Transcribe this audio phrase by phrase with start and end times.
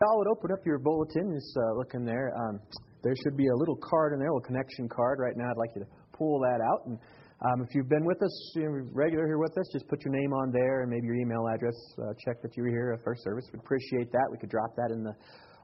[0.00, 2.32] Y'all would open up your bulletin, just uh, looking there.
[2.32, 2.56] Um,
[3.04, 5.20] there should be a little card in there, a little connection card.
[5.20, 6.88] Right now, I'd like you to pull that out.
[6.88, 6.96] And
[7.44, 10.32] um, if you've been with us, you're regular here with us, just put your name
[10.32, 11.76] on there and maybe your email address.
[12.00, 13.44] Uh, check that you were here at first service.
[13.52, 14.24] We'd appreciate that.
[14.32, 15.12] We could drop that in the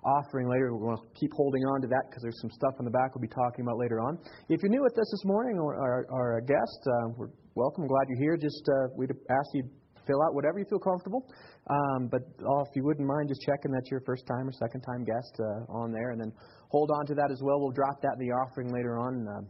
[0.04, 0.68] offering later.
[0.76, 3.16] We're going to keep holding on to that because there's some stuff in the back
[3.16, 4.20] we'll be talking about later on.
[4.52, 7.88] If you're new with us this morning or, are a guest, uh, we're welcome.
[7.88, 8.36] Glad you're here.
[8.36, 9.64] Just uh, we'd ask you
[10.06, 11.26] fill out whatever you feel comfortable.
[11.68, 14.82] Um, but oh, if you wouldn't mind just checking that you're first time or second
[14.82, 16.32] time guest uh, on there, and then
[16.70, 17.60] hold on to that as well.
[17.60, 19.26] We'll drop that in the offering later on.
[19.26, 19.42] Uh,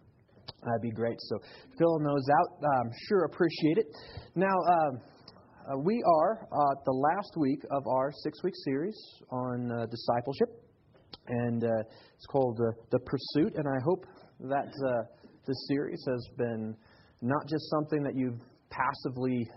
[0.64, 1.16] that'd be great.
[1.28, 1.38] So
[1.78, 3.86] filling those out, um, sure appreciate it.
[4.34, 4.54] Now.
[4.54, 5.00] Um,
[5.66, 8.96] uh, we are uh, the last week of our six week series
[9.32, 10.62] on uh, discipleship,
[11.26, 11.68] and uh,
[12.14, 12.56] it's called
[12.92, 13.52] The Pursuit.
[13.56, 14.06] And I hope
[14.42, 14.68] that
[15.44, 16.76] this series has been
[17.20, 19.48] not just something that you've passively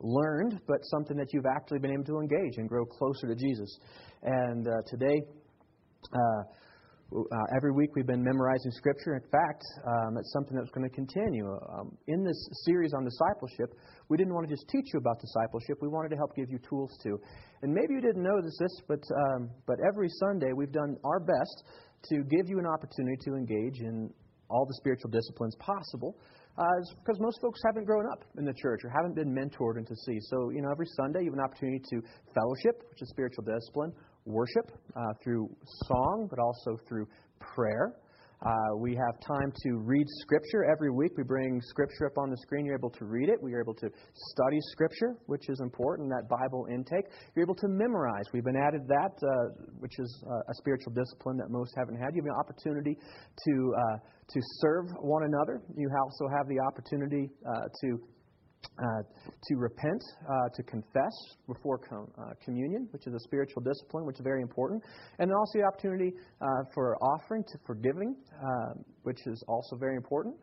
[0.00, 3.78] learned, but something that you've actually been able to engage and grow closer to Jesus.
[4.22, 5.22] And uh, today,
[6.12, 6.42] uh,
[7.14, 9.14] uh, every week we've been memorizing Scripture.
[9.14, 11.46] In fact, um, it's something that's going to continue.
[11.46, 13.70] Um, in this series on discipleship,
[14.08, 15.78] we didn't want to just teach you about discipleship.
[15.80, 17.20] We wanted to help give you tools too.
[17.62, 21.64] And maybe you didn't notice this, but um, but every Sunday we've done our best
[22.10, 24.10] to give you an opportunity to engage in
[24.48, 26.16] all the spiritual disciplines possible
[26.56, 26.64] uh,
[27.02, 30.18] because most folks haven't grown up in the church or haven't been mentored into see.
[30.30, 32.02] So, you know, every Sunday you have an opportunity to
[32.34, 33.92] fellowship, which is spiritual discipline,
[34.24, 35.48] worship uh, through
[35.86, 37.08] song, but also through
[37.40, 37.94] prayer.
[38.44, 41.12] Uh, we have time to read Scripture every week.
[41.16, 42.66] We bring Scripture up on the screen.
[42.66, 43.40] You're able to read it.
[43.40, 47.06] We are able to study Scripture, which is important, that Bible intake.
[47.34, 48.24] You're able to memorize.
[48.34, 52.12] We've been added that, uh, which is uh, a spiritual discipline that most haven't had.
[52.12, 53.96] You have an opportunity to, uh,
[54.28, 55.62] to serve one another.
[55.74, 57.88] You also have the opportunity uh, to
[58.78, 59.02] uh,
[59.46, 61.12] to repent, uh, to confess
[61.46, 64.82] before com- uh, communion, which is a spiritual discipline, which is very important,
[65.18, 69.96] and then also the opportunity uh, for offering, to forgiving, uh, which is also very
[69.96, 70.34] important.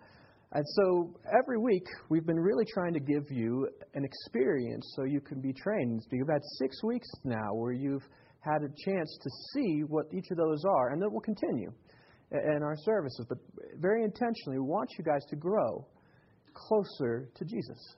[0.54, 5.22] And so every week we've been really trying to give you an experience so you
[5.22, 6.02] can be trained.
[6.12, 8.04] You've had six weeks now where you've
[8.42, 11.72] had a chance to see what each of those are, and that will continue
[12.32, 13.26] in our services.
[13.30, 13.38] But
[13.78, 15.88] very intentionally, we want you guys to grow
[16.54, 17.96] closer to Jesus.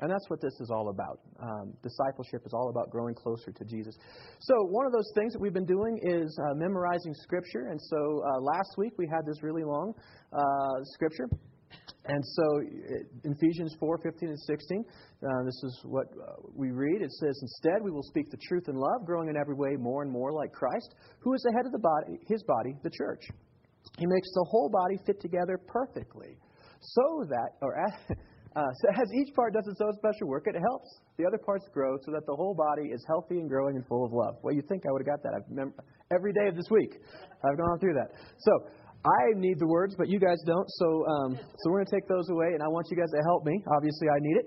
[0.00, 1.20] And that's what this is all about.
[1.40, 3.96] Um, discipleship is all about growing closer to Jesus.
[4.40, 7.68] So, one of those things that we've been doing is uh, memorizing Scripture.
[7.70, 9.94] And so, uh, last week we had this really long
[10.32, 11.28] uh, Scripture.
[12.06, 12.60] And so,
[13.24, 17.00] in Ephesians 4 15 and 16, uh, this is what uh, we read.
[17.00, 20.02] It says, Instead, we will speak the truth in love, growing in every way more
[20.02, 23.24] and more like Christ, who is the head of the body, his body, the church.
[23.96, 26.36] He makes the whole body fit together perfectly,
[26.80, 27.74] so that, or
[28.54, 30.86] Uh, so as each part does its own special work, it helps
[31.18, 34.06] the other parts grow so that the whole body is healthy and growing and full
[34.06, 34.36] of love.
[34.42, 35.34] Well, you think I would have got that?
[35.34, 35.74] I've mem-
[36.14, 36.94] every day of this week,
[37.42, 38.14] I've gone through that.
[38.38, 38.52] So
[39.04, 40.68] I need the words, but you guys don't.
[40.78, 43.22] So um, so we're going to take those away, and I want you guys to
[43.26, 43.58] help me.
[43.74, 44.46] Obviously, I need it.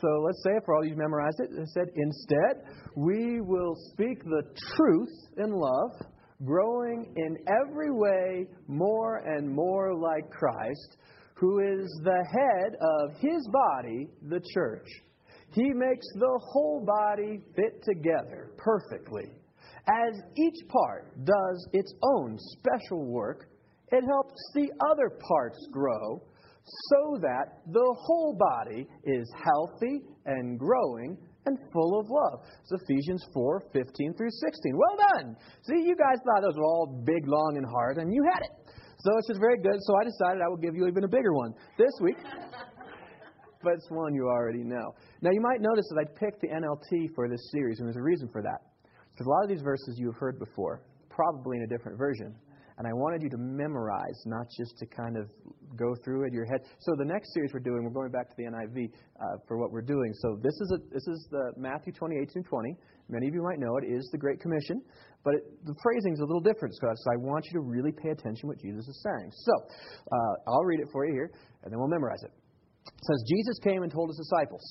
[0.00, 1.50] So let's say for all you've memorized it.
[1.52, 2.64] It said, instead,
[2.96, 4.42] we will speak the
[4.76, 5.90] truth in love,
[6.44, 7.36] growing in
[7.66, 10.96] every way more and more like Christ
[11.40, 14.86] who is the head of his body, the church.
[15.52, 19.32] He makes the whole body fit together perfectly.
[19.88, 23.48] As each part does its own special work,
[23.90, 26.22] it helps the other parts grow
[26.90, 32.44] so that the whole body is healthy and growing and full of love.
[32.60, 34.76] It's Ephesians 4 15 through 16.
[34.76, 35.36] Well done.
[35.62, 38.59] See, you guys thought those were all big, long, and hard, and you had it.
[39.00, 39.76] So it's just very good.
[39.80, 42.16] So I decided I would give you even a bigger one this week.
[43.62, 44.94] but it's one you already know.
[45.22, 48.02] Now, you might notice that I picked the NLT for this series, and there's a
[48.02, 48.60] reason for that.
[49.12, 52.34] Because a lot of these verses you have heard before, probably in a different version.
[52.78, 55.28] And I wanted you to memorize, not just to kind of
[55.76, 56.60] go through it in your head.
[56.78, 58.88] So the next series we're doing, we're going back to the NIV
[59.20, 60.14] uh, for what we're doing.
[60.14, 62.76] So this is a, this is the Matthew 28 and 20.
[63.10, 64.80] Many of you might know it is the Great Commission,
[65.24, 66.74] but it, the phrasing is a little different.
[66.74, 69.30] So I want you to really pay attention to what Jesus is saying.
[69.32, 69.52] So
[70.12, 71.30] uh, I'll read it for you here,
[71.62, 72.32] and then we'll memorize it.
[72.86, 74.62] It says, Jesus came and told his disciples,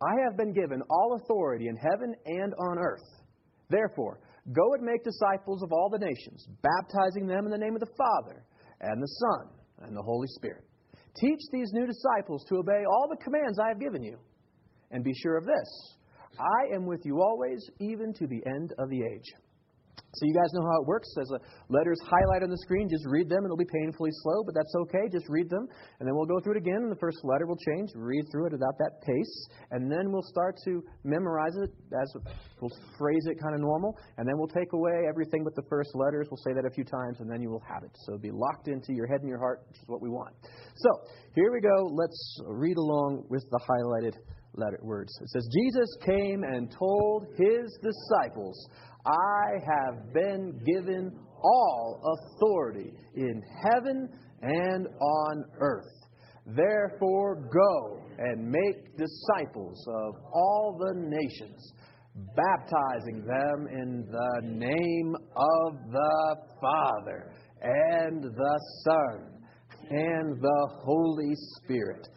[0.00, 3.04] I have been given all authority in heaven and on earth.
[3.68, 4.20] Therefore,
[4.52, 7.94] Go and make disciples of all the nations, baptizing them in the name of the
[7.96, 8.44] Father,
[8.80, 10.64] and the Son, and the Holy Spirit.
[11.16, 14.18] Teach these new disciples to obey all the commands I have given you.
[14.90, 15.96] And be sure of this
[16.38, 19.32] I am with you always, even to the end of the age.
[20.12, 21.06] So you guys know how it works.
[21.22, 21.38] As a
[21.70, 23.44] letters highlight on the screen, just read them.
[23.44, 25.06] It'll be painfully slow, but that's okay.
[25.06, 25.68] Just read them,
[26.00, 26.82] and then we'll go through it again.
[26.82, 27.90] And the first letter will change.
[27.94, 29.34] Read through it without that pace,
[29.70, 32.10] and then we'll start to memorize it as
[32.60, 35.94] we'll phrase it kind of normal, and then we'll take away everything but the first
[35.94, 36.26] letters.
[36.28, 37.94] We'll say that a few times, and then you will have it.
[38.02, 40.34] So it'll be locked into your head and your heart, which is what we want.
[40.74, 40.90] So
[41.36, 41.86] here we go.
[41.86, 44.18] Let's read along with the highlighted
[44.54, 45.16] letter words.
[45.22, 48.58] It says, Jesus came and told his disciples.
[49.06, 51.10] I have been given
[51.42, 54.08] all authority in heaven
[54.42, 56.00] and on earth.
[56.46, 61.72] Therefore, go and make disciples of all the nations,
[62.36, 67.32] baptizing them in the name of the Father
[67.62, 69.40] and the Son
[69.90, 72.08] and the Holy Spirit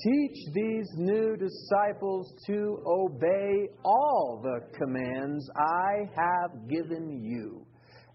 [0.00, 7.66] Teach these new disciples to obey all the commands I have given you.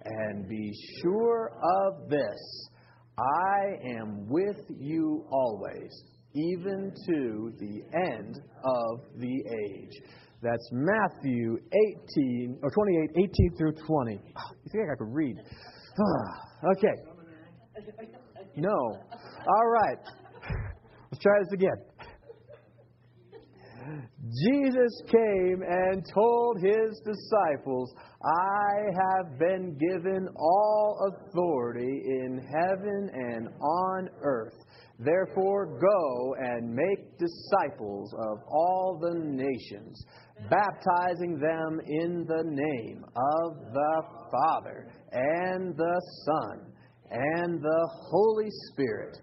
[0.03, 1.51] And be sure
[1.85, 2.69] of this
[3.19, 6.03] I am with you always,
[6.33, 7.81] even to the
[8.11, 10.01] end of the age.
[10.41, 11.57] That's Matthew
[12.17, 14.21] 18, or 28, 18 through 20.
[14.35, 15.35] Ah, you think I could read?
[15.99, 18.07] Ah, okay.
[18.59, 18.69] No.
[18.71, 19.97] All right.
[21.11, 22.07] Let's try this again.
[24.45, 33.47] Jesus came and told his disciples, I have been given all authority in heaven and
[33.61, 34.55] on earth.
[34.99, 40.03] Therefore, go and make disciples of all the nations,
[40.49, 46.73] baptizing them in the name of the Father and the Son
[47.11, 49.17] and the Holy Spirit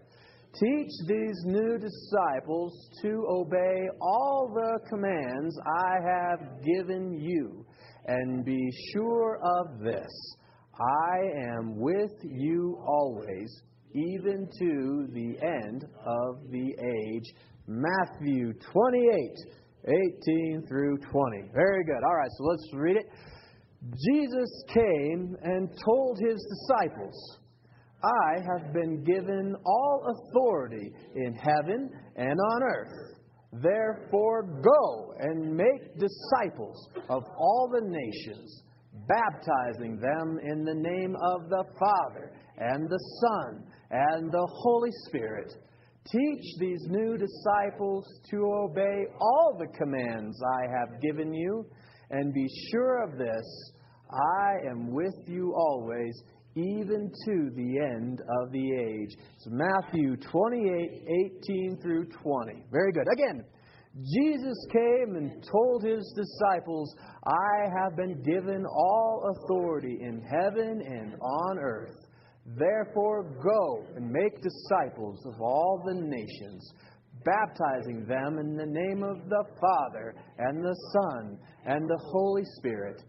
[0.60, 7.66] Teach these new disciples to obey all the commands I have given you,
[8.06, 10.36] and be sure of this
[10.78, 11.18] I
[11.56, 13.62] am with you always,
[13.94, 17.34] even to the end of the age.
[17.66, 19.36] Matthew 28,
[19.86, 21.50] 18 through 20.
[21.52, 22.02] Very good.
[22.06, 23.06] All right, so let's read it.
[23.90, 27.38] Jesus came and told his disciples,
[28.04, 33.14] I have been given all authority in heaven and on earth.
[33.62, 38.62] Therefore, go and make disciples of all the nations,
[39.08, 45.52] baptizing them in the name of the Father and the Son and the Holy Spirit.
[46.10, 51.64] Teach these new disciples to obey all the commands I have given you,
[52.10, 53.72] and be sure of this
[54.10, 56.14] I am with you always
[56.56, 59.16] even to the end of the age.
[59.36, 61.02] It's Matthew 28
[61.48, 62.64] 18 through 20.
[62.70, 63.06] Very good.
[63.12, 63.44] Again,
[63.96, 71.14] Jesus came and told his disciples, I have been given all authority in heaven and
[71.20, 71.94] on earth.
[72.46, 76.72] Therefore, go and make disciples of all the nations,
[77.24, 83.00] baptizing them in the name of the Father and the Son and the Holy Spirit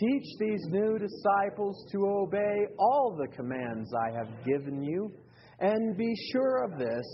[0.00, 5.12] Teach these new disciples to obey all the commands I have given you,
[5.60, 7.06] and be sure of this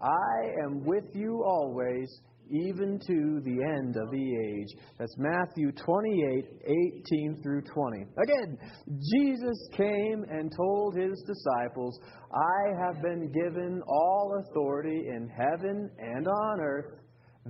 [0.00, 2.08] I am with you always,
[2.50, 4.68] even to the end of the age.
[4.98, 8.02] That's Matthew 28 18 through 20.
[8.02, 8.58] Again,
[9.14, 11.98] Jesus came and told his disciples,
[12.32, 16.98] I have been given all authority in heaven and on earth.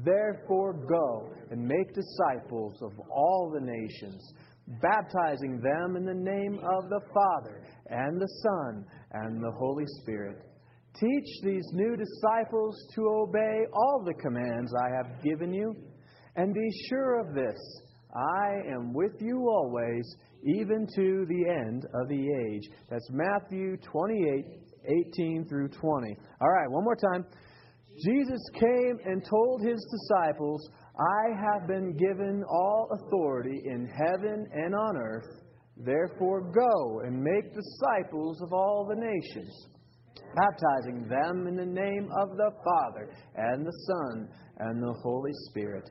[0.05, 4.35] Therefore, go and make disciples of all the nations
[4.83, 10.39] baptizing them in the name of the Father and the Son and the Holy Spirit.
[10.99, 15.75] Teach these new disciples to obey all the commands I have given you,
[16.37, 17.59] and be sure of this
[18.15, 22.71] I am with you always, even to the end of the age.
[22.89, 24.67] That's Matthew 28
[25.19, 26.17] 18 through 20.
[26.41, 27.25] All right, one more time.
[28.05, 30.69] Jesus came and told his disciples,
[30.99, 35.43] I have been given all authority in heaven and on earth.
[35.77, 39.69] Therefore, go and make disciples of all the nations,
[40.35, 45.85] baptizing them in the name of the Father and the Son and the Holy Spirit.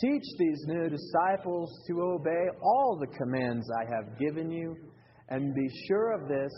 [0.00, 4.76] Teach these new disciples to obey all the commands I have given you,
[5.30, 6.52] and be sure of this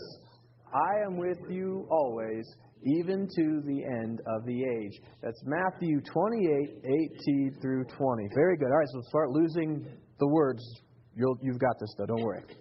[0.71, 2.45] I am with you always
[2.85, 5.01] even to the end of the age.
[5.21, 8.27] That's Matthew 28, 18 through 20.
[8.35, 8.67] Very good.
[8.67, 9.85] All right, so start losing
[10.19, 10.63] the words.
[11.15, 12.05] you have got this, though.
[12.05, 12.43] Don't worry.
[12.47, 12.55] It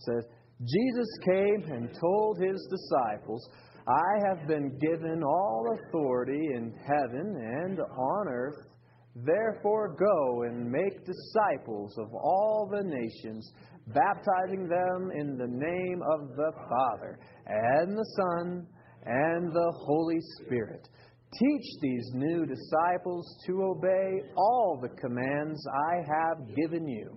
[0.00, 0.24] says,
[0.60, 3.48] Jesus came and told his disciples,
[3.86, 8.66] I have been given all authority in heaven and on earth.
[9.14, 13.50] Therefore, go and make disciples of all the nations,
[13.88, 18.66] baptizing them in the name of the Father, and the Son,
[19.08, 20.86] and the Holy Spirit.
[21.32, 25.60] Teach these new disciples to obey all the commands
[25.90, 27.16] I have given you.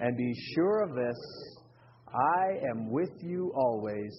[0.00, 1.16] And be sure of this
[2.08, 4.12] I am with you always,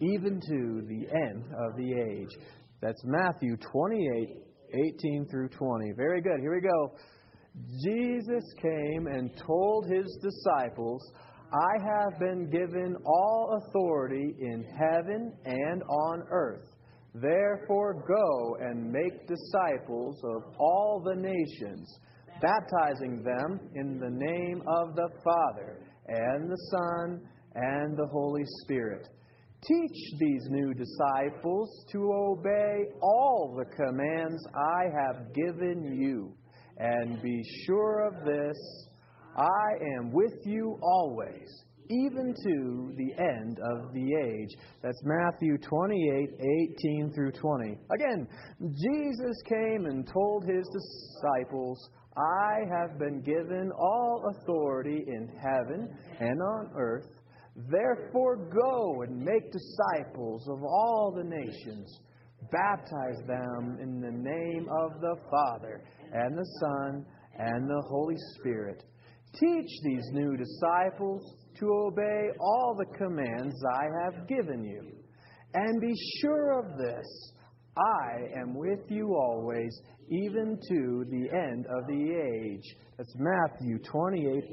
[0.00, 2.36] even to the end of the age.
[2.80, 4.42] That's Matthew 28
[4.74, 5.92] 18 through 20.
[5.92, 6.40] Very good.
[6.40, 6.92] Here we go.
[7.84, 11.02] Jesus came and told his disciples,
[11.52, 16.68] I have been given all authority in heaven and on earth.
[17.14, 21.98] Therefore, go and make disciples of all the nations,
[22.42, 27.20] baptizing them in the name of the Father, and the Son,
[27.54, 29.08] and the Holy Spirit
[29.62, 36.34] Teach these new disciples to obey all the commands I have given you.
[36.76, 38.56] And be sure of this
[39.36, 44.56] I am with you always, even to the end of the age.
[44.82, 46.30] That's Matthew 28
[46.80, 47.78] 18 through 20.
[47.94, 48.26] Again,
[48.60, 56.40] Jesus came and told his disciples, I have been given all authority in heaven and
[56.40, 57.10] on earth.
[57.70, 62.00] Therefore, go and make disciples of all the nations.
[62.50, 67.04] Baptize them in the name of the Father, and the Son,
[67.38, 68.82] and the Holy Spirit.
[69.40, 71.22] Teach these new disciples
[71.58, 74.92] to obey all the commands I have given you.
[75.54, 77.06] And be sure of this
[77.76, 79.78] I am with you always,
[80.08, 82.76] even to the end of the age.
[82.96, 84.44] That's Matthew 28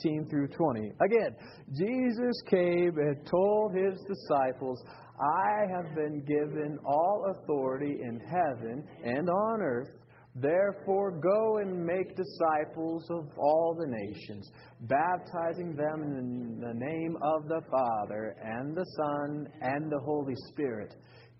[0.00, 0.92] 18 through 20.
[1.02, 1.34] Again,
[1.78, 4.82] Jesus came and told his disciples,
[5.18, 9.88] I have been given all authority in heaven and on earth.
[10.34, 14.50] Therefore, go and make disciples of all the nations,
[14.82, 20.94] baptizing them in the name of the Father, and the Son, and the Holy Spirit.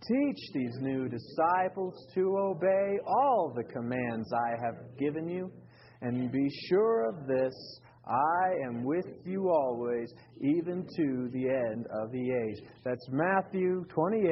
[0.06, 5.50] Teach these new disciples to obey all the commands I have given you,
[6.02, 7.54] and be sure of this
[8.08, 12.64] I am with you always, even to the end of the age.
[12.84, 14.24] That's Matthew 28,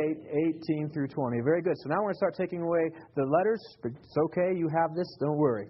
[0.70, 1.40] 18 through 20.
[1.44, 1.74] Very good.
[1.82, 3.60] So now we're going to start taking away the letters.
[3.84, 5.68] It's okay, you have this, don't worry.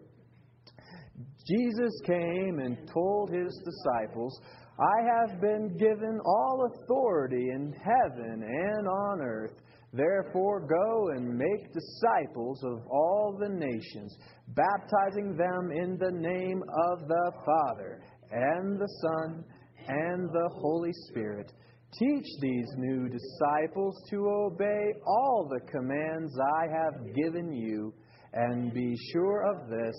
[1.49, 4.41] Jesus came and told his disciples,
[4.79, 9.55] I have been given all authority in heaven and on earth.
[9.93, 14.17] Therefore, go and make disciples of all the nations,
[14.49, 19.45] baptizing them in the name of the Father, and the Son,
[19.89, 21.53] and the Holy Spirit.
[21.99, 27.95] Teach these new disciples to obey all the commands I have given you,
[28.33, 29.97] and be sure of this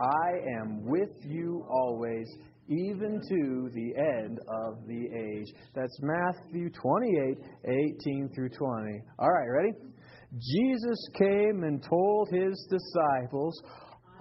[0.00, 2.28] I am with you always
[2.68, 5.52] even to the end of the age.
[5.74, 9.02] That's Matthew 28 18 through 20.
[9.18, 9.72] All right, ready?
[10.32, 13.60] Jesus came and told his disciples,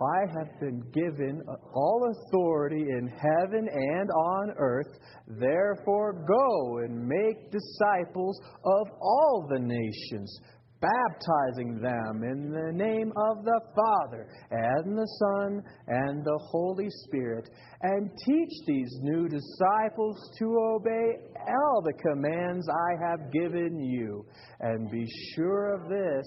[0.01, 1.41] I have been given
[1.73, 4.97] all authority in heaven and on earth.
[5.27, 10.39] Therefore, go and make disciples of all the nations
[10.81, 17.49] baptizing them in the name of the Father and the Son and the Holy Spirit,
[17.83, 20.45] and teach these new disciples to
[20.75, 24.25] obey all the commands I have given you.
[24.59, 26.25] And be sure of this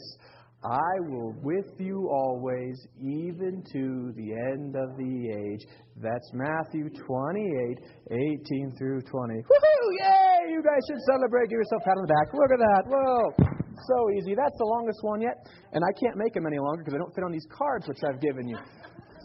[0.65, 5.61] I will with you always, even to the end of the age.
[5.97, 7.79] That's Matthew 28,
[8.11, 9.35] 18 through 20.
[9.35, 9.89] Woohoo!
[10.01, 10.53] Yay!
[10.53, 11.51] You guys should celebrate.
[11.51, 12.33] Give yourself a pat on the back.
[12.33, 12.83] Look at that.
[12.89, 13.64] Whoa!
[13.87, 14.35] So easy.
[14.35, 15.47] That's the longest one yet.
[15.73, 17.99] And I can't make them any longer because they don't fit on these cards which
[18.07, 18.59] I've given you.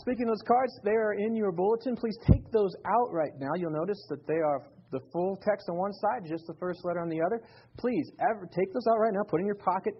[0.01, 1.95] Speaking of those cards, they are in your bulletin.
[1.95, 3.53] Please take those out right now.
[3.55, 6.99] You'll notice that they are the full text on one side, just the first letter
[6.99, 7.41] on the other.
[7.77, 9.21] Please, ever, take those out right now.
[9.27, 9.93] Put in your pocket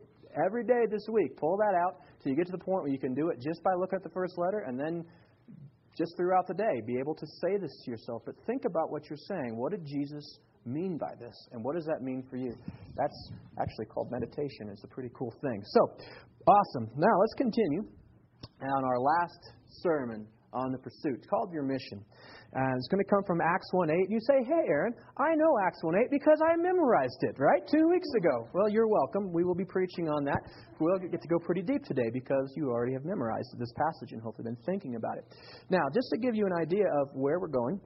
[0.45, 1.37] every day this week.
[1.37, 3.61] Pull that out till you get to the point where you can do it just
[3.63, 5.03] by looking at the first letter and then
[5.97, 8.23] just throughout the day be able to say this to yourself.
[8.25, 9.57] But think about what you're saying.
[9.57, 11.35] What did Jesus mean by this?
[11.51, 12.55] And what does that mean for you?
[12.95, 14.69] That's actually called meditation.
[14.71, 15.61] It's a pretty cool thing.
[15.65, 15.81] So,
[16.47, 16.89] awesome.
[16.97, 17.83] Now, let's continue
[18.61, 21.25] on our last sermon on the pursuit.
[21.29, 22.03] Called Your Mission.
[22.53, 24.09] And it's going to come from Acts 1 8.
[24.09, 27.61] You say, Hey, Aaron, I know Acts 1 8 because I memorized it, right?
[27.69, 28.49] Two weeks ago.
[28.53, 29.31] Well, you're welcome.
[29.31, 30.41] We will be preaching on that.
[30.79, 34.21] We'll get to go pretty deep today because you already have memorized this passage and
[34.21, 35.25] hopefully been thinking about it.
[35.69, 37.79] Now, just to give you an idea of where we're going,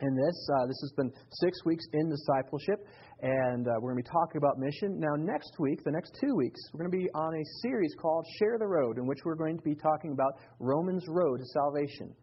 [0.00, 0.48] in this.
[0.54, 1.12] Uh, this has been
[1.42, 2.86] six weeks in discipleship,
[3.22, 4.98] and uh, we're going to be talking about mission.
[4.98, 8.26] Now, next week, the next two weeks, we're going to be on a series called
[8.38, 12.14] Share the Road, in which we're going to be talking about Romans' road to salvation.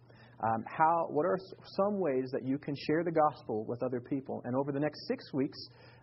[0.43, 1.37] Um, how, what are
[1.77, 4.41] some ways that you can share the gospel with other people?
[4.43, 5.57] And over the next six weeks,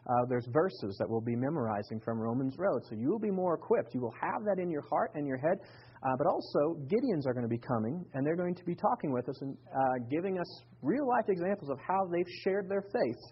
[0.09, 2.81] uh, there's verses that we'll be memorizing from Romans Road.
[2.89, 3.95] So you will be more equipped.
[3.95, 5.59] You will have that in your heart and your head.
[6.03, 9.13] Uh, but also, Gideons are going to be coming, and they're going to be talking
[9.13, 13.23] with us and uh, giving us real life examples of how they've shared their faith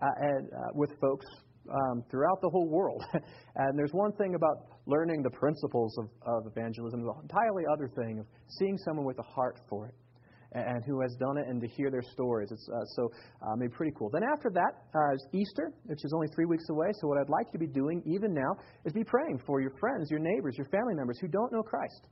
[0.00, 1.26] uh, and, uh, with folks
[1.68, 3.04] um, throughout the whole world.
[3.56, 8.18] and there's one thing about learning the principles of, of evangelism, the entirely other thing
[8.20, 8.26] of
[8.58, 9.94] seeing someone with a heart for it
[10.54, 12.50] and who has done it and to hear their stories.
[12.52, 13.10] It's uh, so
[13.42, 14.10] um, it's pretty cool.
[14.10, 16.88] Then after that uh, is Easter, which is only three weeks away.
[17.00, 19.72] So what I'd like you to be doing even now is be praying for your
[19.80, 22.06] friends, your neighbors, your family members who don't know Christ.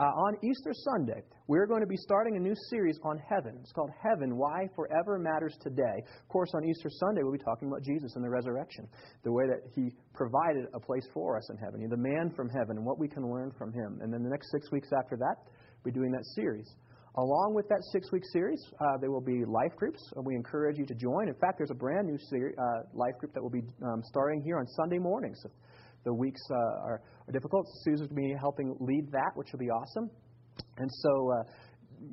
[0.00, 3.58] Uh, on Easter Sunday, we're going to be starting a new series on heaven.
[3.60, 6.00] It's called Heaven Why Forever Matters Today.
[6.22, 8.88] Of course, on Easter Sunday, we'll be talking about Jesus and the resurrection,
[9.22, 12.78] the way that He provided a place for us in heaven, the man from heaven,
[12.78, 13.98] and what we can learn from Him.
[14.00, 15.36] And then the next six weeks after that,
[15.84, 16.72] we'll be doing that series.
[17.16, 20.00] Along with that six week series, uh, there will be life groups.
[20.16, 21.28] and we encourage you to join.
[21.28, 24.42] In fact, there's a brand new ser- uh, life group that will be um, starting
[24.42, 25.38] here on Sunday mornings.
[25.44, 25.52] If
[26.04, 29.58] the weeks uh, are, are, difficult, Susan's going to be helping lead that, which will
[29.58, 30.08] be awesome.
[30.78, 31.42] And so uh,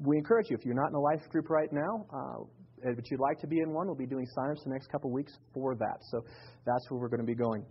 [0.04, 2.44] we encourage you, if you're not in a life group right now, uh,
[2.84, 5.32] but you'd like to be in one, we'll be doing signups the next couple weeks
[5.54, 5.98] for that.
[6.12, 6.20] So
[6.66, 7.64] that's where we're going to be going.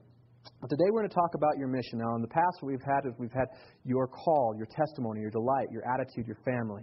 [0.63, 1.99] Today we're going to talk about your mission.
[1.99, 3.49] Now, in the past, what we've had is we've had
[3.85, 6.83] your call, your testimony, your delight, your attitude, your family.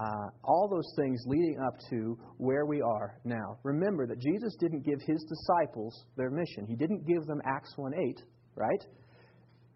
[0.00, 3.58] Uh, all those things leading up to where we are now.
[3.62, 6.66] Remember that Jesus didn't give his disciples their mission.
[6.66, 8.22] He didn't give them Acts 1 8,
[8.56, 8.84] right?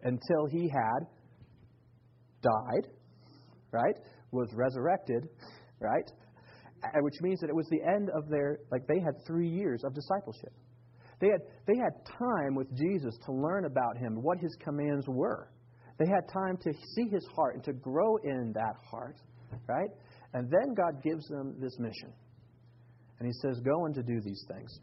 [0.03, 1.07] Until he had
[2.41, 2.91] died,
[3.71, 3.95] right?
[4.31, 5.29] Was resurrected,
[5.79, 6.11] right?
[7.01, 9.93] Which means that it was the end of their, like they had three years of
[9.93, 10.53] discipleship.
[11.19, 15.49] They had, they had time with Jesus to learn about him, what his commands were.
[15.97, 19.17] They had time to see his heart and to grow in that heart,
[19.67, 19.89] right?
[20.33, 22.13] And then God gives them this mission.
[23.19, 24.79] And He says, Go and to do these things.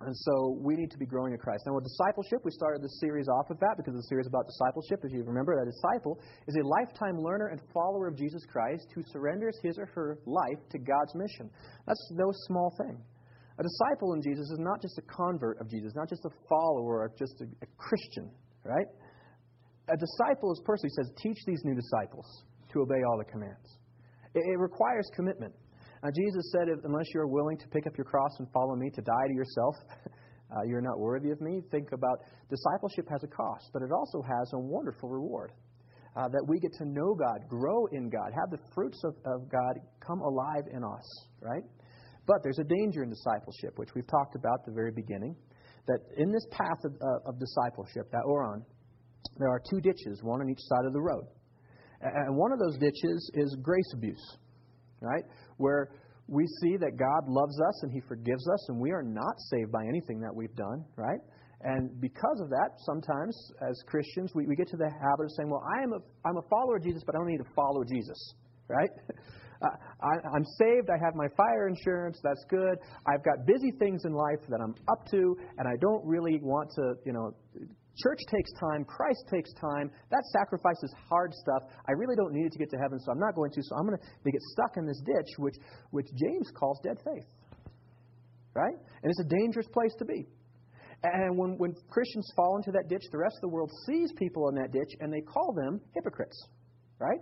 [0.00, 1.64] And so we need to be growing in Christ.
[1.66, 5.02] Now, with discipleship, we started this series off with that because the series about discipleship,
[5.02, 9.02] if you remember, a disciple is a lifetime learner and follower of Jesus Christ who
[9.10, 11.50] surrenders his or her life to God's mission.
[11.86, 12.96] That's no small thing.
[13.58, 17.02] A disciple in Jesus is not just a convert of Jesus, not just a follower
[17.02, 18.30] or just a, a Christian,
[18.62, 18.86] right?
[19.90, 23.24] A disciple is a person who says, Teach these new disciples to obey all the
[23.24, 23.77] commands.
[24.38, 25.54] It, it requires commitment.
[26.02, 29.02] Now, Jesus said, unless you're willing to pick up your cross and follow me, to
[29.02, 29.74] die to yourself,
[30.06, 31.60] uh, you're not worthy of me.
[31.70, 35.52] Think about discipleship has a cost, but it also has a wonderful reward.
[36.16, 39.48] Uh, that we get to know God, grow in God, have the fruits of, of
[39.50, 39.74] God
[40.04, 41.04] come alive in us,
[41.40, 41.62] right?
[42.26, 45.36] But there's a danger in discipleship, which we've talked about at the very beginning.
[45.86, 48.64] That in this path of, uh, of discipleship that on,
[49.38, 51.24] there are two ditches, one on each side of the road.
[52.00, 54.36] And one of those ditches is grace abuse,
[55.00, 55.24] right?
[55.56, 55.90] Where
[56.28, 59.72] we see that God loves us and He forgives us, and we are not saved
[59.72, 61.20] by anything that we've done, right?
[61.62, 63.36] And because of that, sometimes
[63.68, 66.36] as Christians, we, we get to the habit of saying, well, I am a, I'm
[66.36, 68.34] a follower of Jesus, but I don't need to follow Jesus,
[68.68, 68.90] right?
[69.60, 69.66] Uh,
[70.00, 70.88] I, I'm saved.
[70.88, 72.20] I have my fire insurance.
[72.22, 72.78] That's good.
[73.06, 76.70] I've got busy things in life that I'm up to, and I don't really want
[76.76, 77.34] to, you know,
[78.02, 78.84] Church takes time.
[78.84, 79.90] Christ takes time.
[80.10, 81.62] That sacrifice is hard stuff.
[81.88, 83.62] I really don't need it to get to heaven, so I'm not going to.
[83.62, 85.56] So I'm going to get stuck in this ditch, which,
[85.90, 87.26] which James calls dead faith.
[88.54, 88.74] Right?
[89.02, 90.26] And it's a dangerous place to be.
[91.02, 94.48] And when, when Christians fall into that ditch, the rest of the world sees people
[94.48, 96.38] in that ditch and they call them hypocrites.
[96.98, 97.20] Right?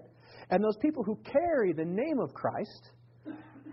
[0.50, 2.90] And those people who carry the name of Christ,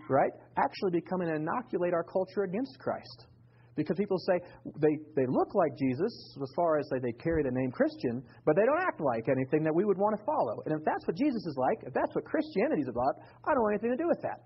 [0.09, 3.27] right, actually become and inoculate our culture against Christ.
[3.75, 4.39] Because people say
[4.77, 8.55] they, they look like Jesus as far as they, they carry the name Christian, but
[8.55, 10.61] they don't act like anything that we would want to follow.
[10.65, 13.63] And if that's what Jesus is like, if that's what Christianity is about, I don't
[13.63, 14.45] want anything to do with that.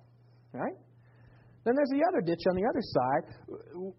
[0.53, 0.77] Right?
[1.65, 3.23] Then there's the other ditch on the other side,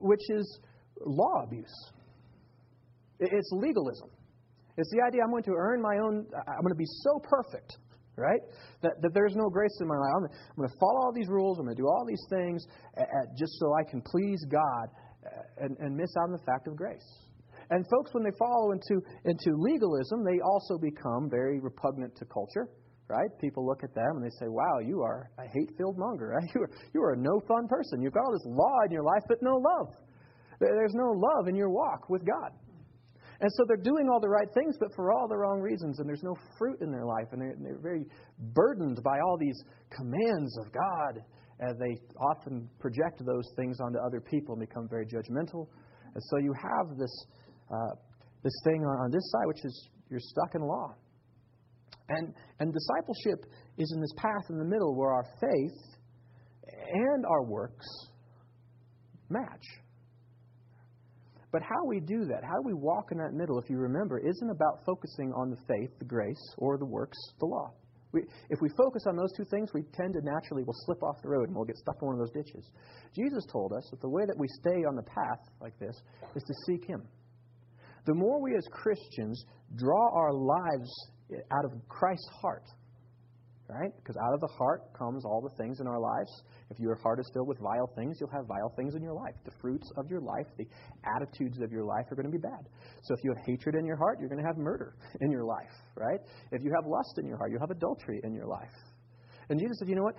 [0.00, 0.60] which is
[1.04, 1.92] law abuse.
[3.20, 4.08] It's legalism.
[4.78, 7.76] It's the idea I'm going to earn my own, I'm going to be so perfect,
[8.16, 8.40] right?
[8.82, 10.12] That, that there's no grace in my life.
[10.16, 11.58] I'm, I'm going to follow all these rules.
[11.58, 12.64] I'm going to do all these things
[13.36, 14.88] just so I can please God
[15.60, 17.06] and, and miss out on the fact of grace.
[17.70, 22.68] And folks, when they follow into, into legalism, they also become very repugnant to culture,
[23.08, 23.28] right?
[23.40, 26.28] People look at them and they say, wow, you are a hate filled monger.
[26.28, 26.48] Right?
[26.54, 28.00] You, are, you are a no fun person.
[28.00, 29.94] You've got all this law in your life, but no love.
[30.60, 32.52] There's no love in your walk with God.
[33.40, 36.08] And so they're doing all the right things, but for all the wrong reasons, and
[36.08, 38.04] there's no fruit in their life, and they're, they're very
[38.52, 39.62] burdened by all these
[39.94, 41.22] commands of God
[41.60, 45.66] and they often project those things onto other people and become very judgmental.
[46.14, 47.26] And so you have this,
[47.70, 47.94] uh,
[48.42, 50.94] this thing on, on this side, which is you're stuck in law.
[52.08, 53.44] And, and discipleship
[53.76, 55.98] is in this path in the middle where our faith
[56.92, 57.86] and our works
[59.28, 59.64] match.
[61.50, 64.50] But how we do that, how we walk in that middle, if you remember, isn't
[64.50, 67.72] about focusing on the faith, the grace, or the works, the law.
[68.12, 71.20] We, if we focus on those two things, we tend to naturally will slip off
[71.22, 72.70] the road and we'll get stuck in one of those ditches.
[73.14, 75.94] Jesus told us that the way that we stay on the path like this
[76.34, 77.02] is to seek Him.
[78.06, 79.44] The more we as Christians
[79.76, 80.90] draw our lives
[81.52, 82.64] out of Christ's heart,
[83.68, 83.92] right?
[83.96, 86.42] Because out of the heart comes all the things in our lives.
[86.70, 89.34] If your heart is filled with vile things, you'll have vile things in your life.
[89.44, 90.66] The fruits of your life, the
[91.04, 92.68] attitudes of your life are going to be bad.
[93.02, 95.44] So if you have hatred in your heart, you're going to have murder in your
[95.44, 96.20] life, right?
[96.50, 98.72] If you have lust in your heart, you'll have adultery in your life.
[99.50, 100.16] And Jesus said, you know what?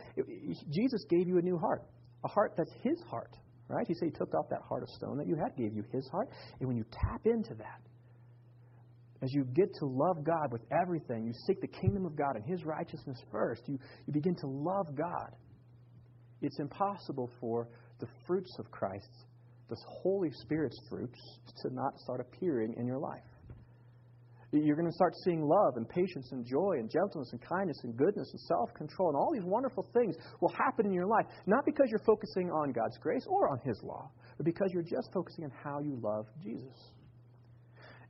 [0.71, 1.83] Jesus gave you a new heart,
[2.23, 3.35] a heart that's his heart,
[3.67, 3.85] right?
[3.87, 6.07] He said he took off that heart of stone that you had, gave you his
[6.09, 6.29] heart.
[6.59, 7.81] And when you tap into that,
[9.21, 12.45] as you get to love God with everything, you seek the kingdom of God and
[12.45, 13.77] His righteousness first, you,
[14.07, 15.35] you begin to love God.
[16.41, 17.67] It's impossible for
[17.99, 19.09] the fruits of Christ,
[19.69, 21.19] the Holy Spirit's fruits,
[21.63, 23.23] to not start appearing in your life.
[24.51, 27.95] You're going to start seeing love and patience and joy and gentleness and kindness and
[27.95, 31.65] goodness and self control and all these wonderful things will happen in your life, not
[31.65, 35.43] because you're focusing on God's grace or on His law, but because you're just focusing
[35.43, 36.73] on how you love Jesus.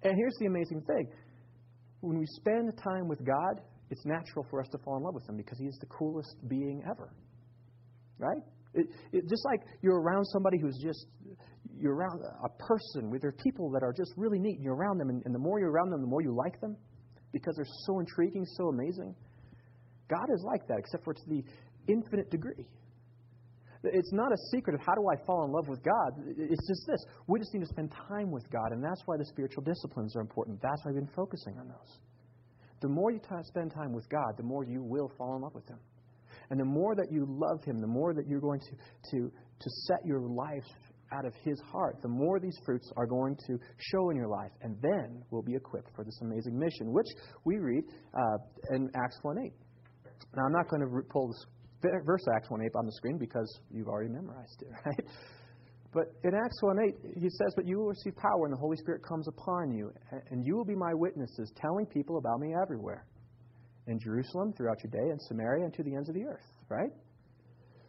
[0.03, 1.07] And here's the amazing thing
[2.01, 5.27] when we spend time with God, it's natural for us to fall in love with
[5.27, 7.13] Him because He is the coolest being ever.
[8.17, 8.41] Right?
[8.73, 11.07] It, it, just like you're around somebody who's just,
[11.77, 14.99] you're around a person where there people that are just really neat, and you're around
[14.99, 16.77] them, and, and the more you're around them, the more you like them
[17.31, 19.15] because they're so intriguing, so amazing.
[20.09, 21.43] God is like that, except for to the
[21.87, 22.65] infinite degree.
[23.83, 26.11] It's not a secret of how do I fall in love with God.
[26.37, 26.99] It's just this.
[27.27, 30.21] We just need to spend time with God, and that's why the spiritual disciplines are
[30.21, 30.59] important.
[30.61, 31.97] That's why I've been focusing on those.
[32.81, 35.55] The more you t- spend time with God, the more you will fall in love
[35.55, 35.79] with Him.
[36.49, 38.75] And the more that you love Him, the more that you're going to,
[39.11, 40.63] to, to set your life
[41.13, 44.51] out of His heart, the more these fruits are going to show in your life.
[44.61, 47.07] And then we'll be equipped for this amazing mission, which
[47.45, 49.53] we read uh, in Acts 1 8.
[50.35, 51.45] Now, I'm not going to pull this
[51.81, 55.05] verse Acts 1 8 on the screen because you've already memorized it, right?
[55.91, 58.77] But in Acts 1 8, he says, But you will receive power when the Holy
[58.77, 59.91] Spirit comes upon you,
[60.29, 63.05] and you will be my witnesses, telling people about me everywhere.
[63.87, 66.91] In Jerusalem, throughout Judea and Samaria, and to the ends of the earth, right?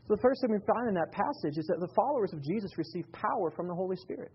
[0.09, 2.73] So the first thing we find in that passage is that the followers of Jesus
[2.79, 4.33] receive power from the Holy Spirit.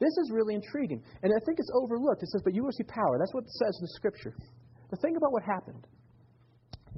[0.00, 1.02] This is really intriguing.
[1.22, 2.22] And I think it's overlooked.
[2.22, 3.18] It says, But you will receive power.
[3.20, 4.34] That's what it says in the scripture.
[4.90, 5.86] But think about what happened.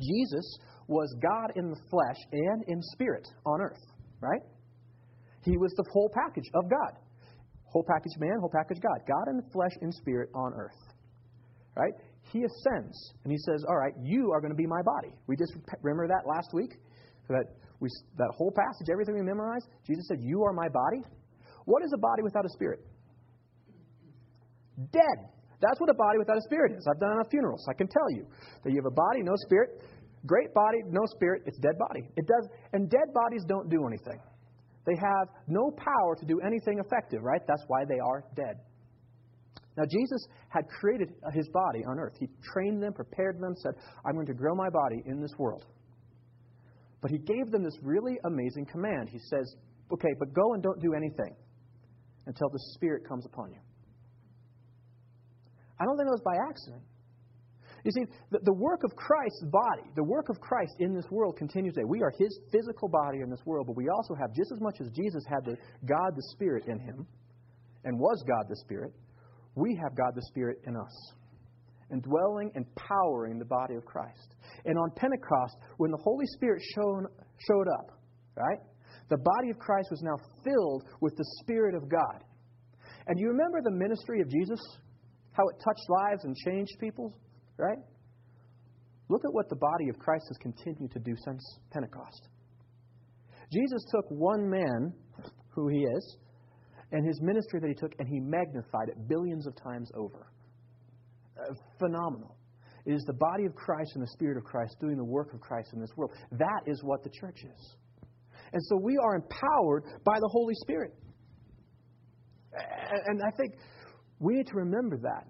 [0.00, 3.82] Jesus was God in the flesh and in spirit on earth,
[4.20, 4.42] right?
[5.44, 6.98] He was the whole package of God.
[7.64, 9.00] Whole package man, whole package God.
[9.08, 10.76] God in the flesh and spirit on earth.
[11.74, 11.92] Right?
[12.30, 15.14] He ascends and he says, All right, you are going to be my body.
[15.26, 16.70] We just remember that last week?
[17.28, 17.44] That,
[17.80, 21.02] we, that whole passage, everything we memorized, Jesus said, You are my body.
[21.64, 22.80] What is a body without a spirit?
[24.92, 25.32] Dead.
[25.60, 26.84] That's what a body without a spirit is.
[26.90, 27.64] I've done enough funerals.
[27.70, 28.26] I can tell you
[28.64, 29.80] that you have a body, no spirit.
[30.26, 32.08] Great body, no spirit, it's dead body.
[32.16, 34.20] It does, and dead bodies don't do anything.
[34.86, 37.40] They have no power to do anything effective, right?
[37.46, 38.58] That's why they are dead.
[39.76, 42.14] Now, Jesus had created his body on earth.
[42.20, 43.72] He trained them, prepared them, said,
[44.04, 45.64] I'm going to grow my body in this world.
[47.00, 49.08] But he gave them this really amazing command.
[49.10, 49.56] He says,
[49.92, 51.34] Okay, but go and don't do anything
[52.26, 53.58] until the Spirit comes upon you.
[55.80, 56.82] I don't think that was by accident.
[57.84, 61.36] You see, the, the work of Christ's body, the work of Christ in this world
[61.36, 61.84] continues today.
[61.86, 64.76] We are his physical body in this world, but we also have, just as much
[64.80, 67.06] as Jesus had the God the Spirit in him
[67.84, 68.92] and was God the Spirit,
[69.56, 71.12] we have God the Spirit in us,
[71.90, 74.36] indwelling and powering the body of Christ.
[74.64, 77.06] And on Pentecost, when the Holy Spirit showed,
[77.48, 77.98] showed up,
[78.36, 78.58] right,
[79.10, 82.22] the body of Christ was now filled with the Spirit of God.
[83.08, 84.60] And you remember the ministry of Jesus?
[85.32, 87.12] How it touched lives and changed people?
[87.62, 87.78] Right?
[89.08, 92.28] Look at what the body of Christ has continued to do since Pentecost.
[93.52, 94.92] Jesus took one man,
[95.50, 96.16] who he is,
[96.90, 100.32] and his ministry that he took, and he magnified it billions of times over.
[101.38, 102.36] Uh, phenomenal.
[102.84, 105.40] It is the body of Christ and the Spirit of Christ doing the work of
[105.40, 106.10] Christ in this world.
[106.32, 107.76] That is what the church is.
[108.52, 110.94] And so we are empowered by the Holy Spirit.
[113.06, 113.54] And I think
[114.18, 115.26] we need to remember that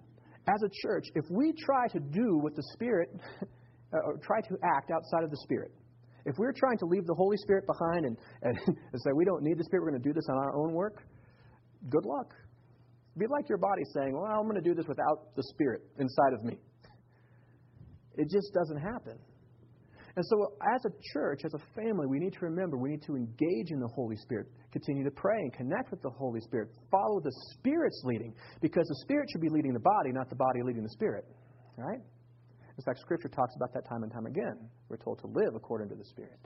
[0.49, 3.11] as a church, if we try to do what the Spirit,
[3.93, 5.71] or try to act outside of the Spirit,
[6.25, 9.43] If we're trying to leave the Holy Spirit behind and, and, and say we don't
[9.43, 11.03] need the Spirit, we're going to do this on our own work,
[11.89, 12.35] good luck.
[13.19, 16.33] Be like your body saying, Well, I'm going to do this without the Spirit inside
[16.33, 16.59] of me.
[18.17, 19.19] It just doesn't happen.
[20.15, 23.17] And so, as a church, as a family, we need to remember we need to
[23.17, 27.21] engage in the Holy Spirit, continue to pray and connect with the Holy Spirit, follow
[27.21, 30.83] the Spirit's leading, because the Spirit should be leading the body, not the body leading
[30.83, 31.25] the Spirit.
[31.79, 32.01] Right?
[32.77, 34.69] In fact, Scripture talks about that time and time again.
[34.89, 36.41] We're told to live according to the Spirit,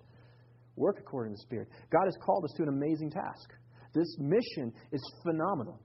[0.76, 1.68] work according to the Spirit.
[1.90, 3.50] God has called us to an amazing task.
[3.94, 5.80] This mission is phenomenal.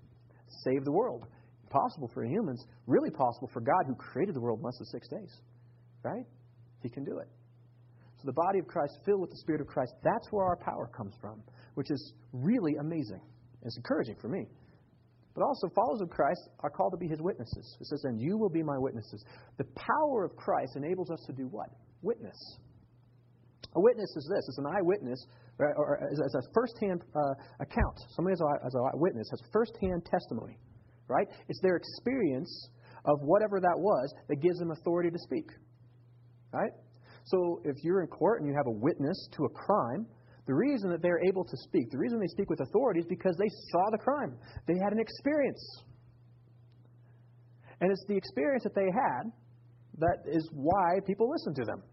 [0.65, 1.25] Save the world.
[1.69, 5.07] Possible for humans, really possible for God who created the world in less than six
[5.07, 5.33] days.
[6.03, 6.25] Right?
[6.83, 7.29] He can do it.
[8.21, 10.87] So the body of Christ filled with the Spirit of Christ, that's where our power
[10.95, 11.41] comes from,
[11.73, 13.21] which is really amazing.
[13.63, 14.45] It's encouraging for me.
[15.33, 17.77] But also, followers of Christ are called to be his witnesses.
[17.79, 19.25] It says, and you will be my witnesses.
[19.57, 21.69] The power of Christ enables us to do what?
[22.03, 22.37] Witness.
[23.73, 25.25] A witness is this it's an eyewitness,
[25.57, 27.97] or, or as a first hand uh, account.
[28.15, 30.57] Somebody as, a, as an eyewitness has first hand testimony,
[31.07, 31.27] right?
[31.47, 32.69] It's their experience
[33.05, 35.47] of whatever that was that gives them authority to speak,
[36.53, 36.71] right?
[37.25, 40.05] So if you're in court and you have a witness to a crime,
[40.47, 43.35] the reason that they're able to speak, the reason they speak with authority is because
[43.37, 44.35] they saw the crime.
[44.67, 45.83] They had an experience.
[47.79, 49.31] And it's the experience that they had
[49.99, 51.83] that is why people listen to them.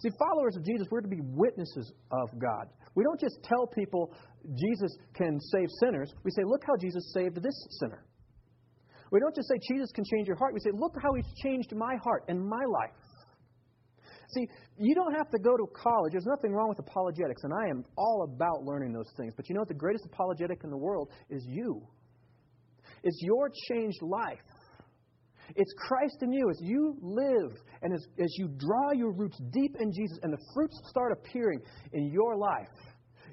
[0.00, 2.68] See, followers of Jesus, we're to be witnesses of God.
[2.94, 4.12] We don't just tell people
[4.56, 6.12] Jesus can save sinners.
[6.24, 8.04] We say, look how Jesus saved this sinner.
[9.10, 10.54] We don't just say Jesus can change your heart.
[10.54, 13.07] We say, look how he's changed my heart and my life.
[14.34, 14.46] See,
[14.78, 16.12] you don't have to go to college.
[16.12, 19.32] There's nothing wrong with apologetics, and I am all about learning those things.
[19.34, 19.68] But you know what?
[19.68, 21.82] The greatest apologetic in the world is you.
[23.02, 24.38] It's your changed life.
[25.56, 29.76] It's Christ in you as you live and as, as you draw your roots deep
[29.80, 31.60] in Jesus and the fruits start appearing
[31.94, 32.68] in your life.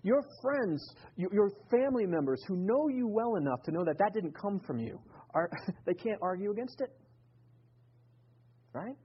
[0.04, 4.34] Your friends, your family members who know you well enough to know that that didn't
[4.40, 5.00] come from you,
[5.34, 5.50] are,
[5.86, 6.90] they can't argue against it.
[8.72, 8.96] Right?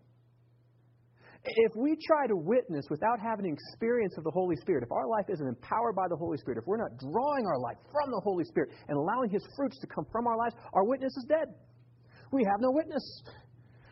[1.42, 5.24] If we try to witness without having experience of the Holy Spirit, if our life
[5.30, 8.44] isn't empowered by the Holy Spirit, if we're not drawing our life from the Holy
[8.44, 11.48] Spirit and allowing His fruits to come from our lives, our witness is dead.
[12.30, 13.02] We have no witness.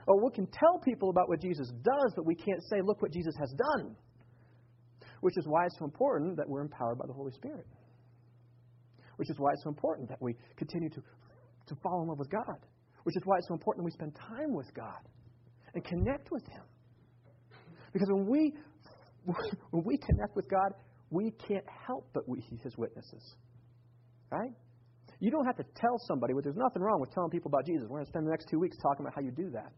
[0.06, 3.12] Or we can tell people about what Jesus does, but we can't say, look what
[3.12, 3.96] Jesus has done.
[5.20, 7.66] Which is why it's so important that we're empowered by the Holy Spirit.
[9.16, 12.30] Which is why it's so important that we continue to, to fall in love with
[12.30, 12.66] God.
[13.02, 15.00] Which is why it's so important that we spend time with God
[15.74, 16.62] and connect with Him.
[17.92, 18.54] Because when we
[19.70, 20.72] when we connect with God,
[21.10, 23.34] we can't help but be His witnesses.
[24.30, 24.52] Right?
[25.20, 27.82] You don't have to tell somebody, but there's nothing wrong with telling people about Jesus.
[27.88, 29.72] We're going to spend the next two weeks talking about how you do that.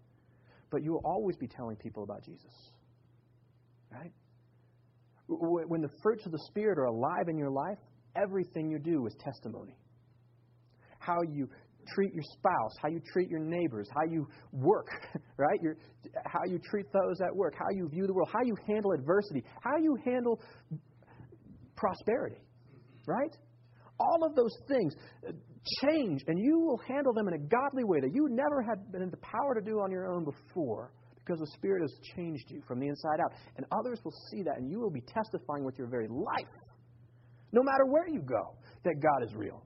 [0.70, 2.52] But you will always be telling people about Jesus.
[3.90, 4.12] Right?
[5.28, 7.78] When the fruits of the Spirit are alive in your life,
[8.16, 9.76] everything you do is testimony.
[10.98, 11.48] How you
[11.94, 14.88] treat your spouse, how you treat your neighbors, how you work,
[15.36, 15.58] right?
[15.62, 15.76] Your,
[16.26, 19.44] how you treat those at work, how you view the world, how you handle adversity,
[19.62, 20.40] how you handle
[21.76, 22.40] prosperity,
[23.06, 23.36] right?
[23.98, 24.94] All of those things
[25.28, 25.32] uh,
[25.82, 29.02] change, and you will handle them in a godly way that you never had been
[29.02, 32.62] in the power to do on your own before because the Spirit has changed you
[32.66, 33.32] from the inside out.
[33.56, 36.54] And others will see that, and you will be testifying with your very life,
[37.52, 39.62] no matter where you go, that God is real.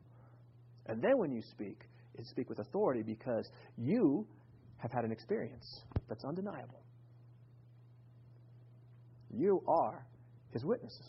[0.87, 1.79] And then when you speak,
[2.19, 4.27] is speak with authority because you
[4.79, 6.83] have had an experience that's undeniable.
[9.31, 10.07] You are
[10.53, 11.07] his witnesses.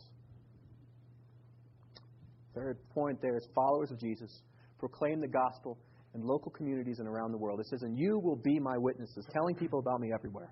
[2.55, 4.41] Third point there is followers of Jesus
[4.79, 5.77] proclaim the gospel
[6.13, 7.59] in local communities and around the world.
[7.59, 10.51] It says, And you will be my witnesses, telling people about me everywhere.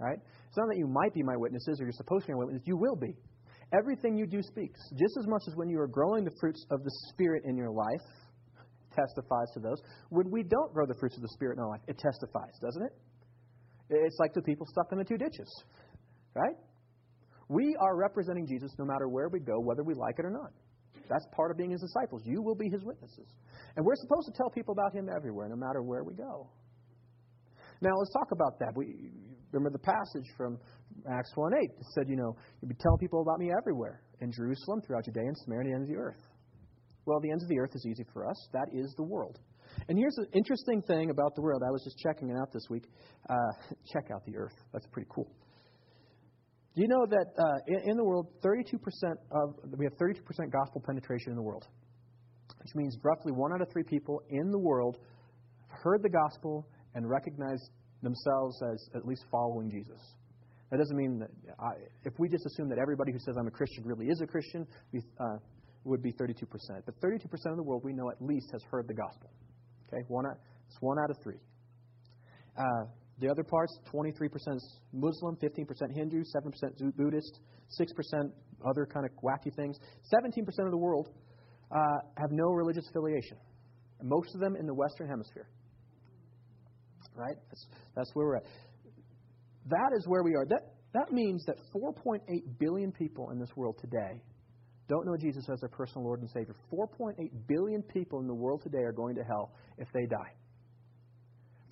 [0.00, 0.18] Right?
[0.48, 2.66] It's not that you might be my witnesses or you're supposed to be my witnesses,
[2.66, 3.16] you will be.
[3.72, 4.80] Everything you do speaks.
[4.90, 7.70] Just as much as when you are growing the fruits of the Spirit in your
[7.70, 8.02] life,
[8.94, 9.78] testifies to those.
[10.10, 12.82] When we don't grow the fruits of the Spirit in our life, it testifies, doesn't
[12.82, 12.92] it?
[13.90, 15.50] It's like the people stuck in the two ditches,
[16.34, 16.56] right?
[17.48, 20.52] We are representing Jesus no matter where we go, whether we like it or not.
[21.08, 22.22] That's part of being his disciples.
[22.24, 23.28] You will be his witnesses.
[23.76, 26.48] And we're supposed to tell people about him everywhere, no matter where we go.
[27.82, 28.72] Now, let's talk about that.
[28.74, 29.10] We
[29.52, 30.58] remember the passage from
[31.10, 31.58] Acts 1 8.
[31.62, 35.22] It said, you know, you'll be telling people about me everywhere in Jerusalem, throughout Judea
[35.22, 36.22] and Samaria, and the earth.
[37.06, 38.36] Well, the ends of the earth is easy for us.
[38.52, 39.38] That is the world.
[39.88, 41.62] And here's an interesting thing about the world.
[41.66, 42.84] I was just checking it out this week.
[43.28, 43.34] Uh,
[43.92, 44.54] check out the earth.
[44.72, 45.28] That's pretty cool.
[46.74, 48.74] Do you know that uh, in, in, the world, 32%
[49.30, 50.16] of we have 32%
[50.50, 51.66] gospel penetration in the world,
[52.58, 54.98] which means roughly one out of three people in the world
[55.68, 57.70] heard the gospel and recognized
[58.02, 60.00] themselves as at least following Jesus.
[60.70, 63.50] That doesn't mean that I, if we just assume that everybody who says I'm a
[63.50, 65.38] Christian really is a Christian, we, uh,
[65.84, 66.44] would be 32%.
[66.84, 69.30] But 32% of the world we know at least has heard the gospel.
[69.88, 71.38] Okay, one out, it's one out of three.
[72.56, 72.86] Uh,
[73.20, 74.28] the other parts, 23%
[74.92, 77.40] Muslim, 15% Hindu, 7% Buddhist,
[77.80, 78.30] 6%
[78.68, 79.78] other kind of wacky things.
[80.12, 81.10] 17% of the world
[81.70, 81.78] uh,
[82.18, 83.36] have no religious affiliation.
[84.02, 85.48] Most of them in the Western Hemisphere.
[87.14, 87.36] Right?
[87.48, 88.44] That's, that's where we're at.
[89.66, 90.44] That is where we are.
[90.46, 92.20] That, that means that 4.8
[92.58, 94.20] billion people in this world today
[94.88, 96.54] don't know Jesus as their personal Lord and Savior.
[96.72, 97.16] 4.8
[97.48, 100.32] billion people in the world today are going to hell if they die.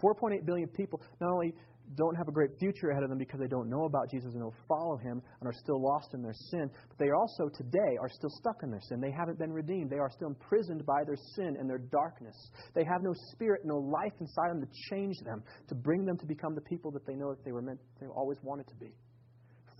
[0.02, 1.54] 4.8 billion people not only
[1.96, 4.40] don't have a great future ahead of them because they don't know about Jesus and
[4.40, 8.08] don't follow him and are still lost in their sin, but they also today are
[8.08, 9.00] still stuck in their sin.
[9.00, 9.90] They haven't been redeemed.
[9.90, 12.36] They are still imprisoned by their sin and their darkness.
[12.74, 16.26] They have no spirit, no life inside them to change them, to bring them to
[16.26, 18.94] become the people that they know that they were meant they always wanted to be.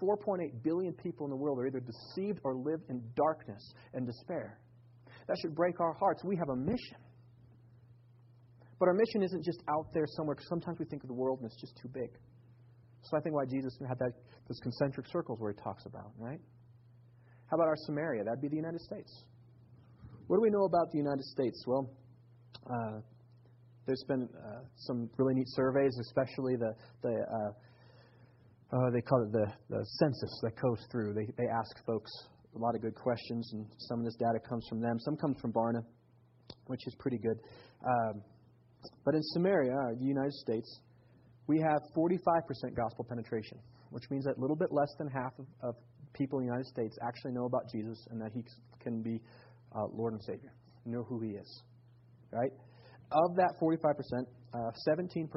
[0.03, 3.62] 4.8 billion people in the world are either deceived or live in darkness
[3.95, 4.59] and despair.
[5.29, 6.25] That should break our hearts.
[6.25, 6.99] We have a mission.
[8.79, 11.47] But our mission isn't just out there somewhere, sometimes we think of the world and
[11.47, 12.11] it's just too big.
[13.03, 14.12] So I think why Jesus had that,
[14.49, 16.41] those concentric circles where he talks about, right?
[17.47, 18.25] How about our Samaria?
[18.25, 19.25] That'd be the United States.
[20.27, 21.62] What do we know about the United States?
[21.67, 21.91] Well,
[22.67, 23.01] uh,
[23.87, 27.53] there's been uh, some really neat surveys, especially the, the uh,
[28.73, 31.13] uh, they call it the, the census that goes through.
[31.13, 32.11] They, they ask folks
[32.57, 34.99] a lot of good questions, and some of this data comes from them.
[35.01, 35.83] Some comes from Barna,
[36.67, 37.39] which is pretty good.
[37.85, 38.23] Um,
[39.05, 40.81] but in Samaria, the United States,
[41.47, 42.17] we have 45%
[42.75, 43.59] gospel penetration,
[43.91, 45.75] which means that a little bit less than half of, of
[46.15, 48.43] people in the United States actually know about Jesus and that he
[48.81, 49.21] can be
[49.75, 50.53] uh, Lord and Savior,
[50.87, 51.63] know who he is.
[52.33, 52.53] Right?
[53.12, 55.29] Of that 45%, uh, 17%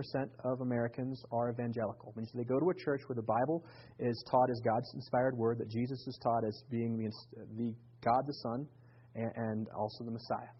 [0.43, 2.13] of Americans are evangelical.
[2.15, 3.65] Means they go to a church where the Bible
[3.99, 7.09] is taught as God's inspired word, that Jesus is taught as being the,
[7.57, 8.67] the God the Son
[9.15, 10.51] and, and also the Messiah.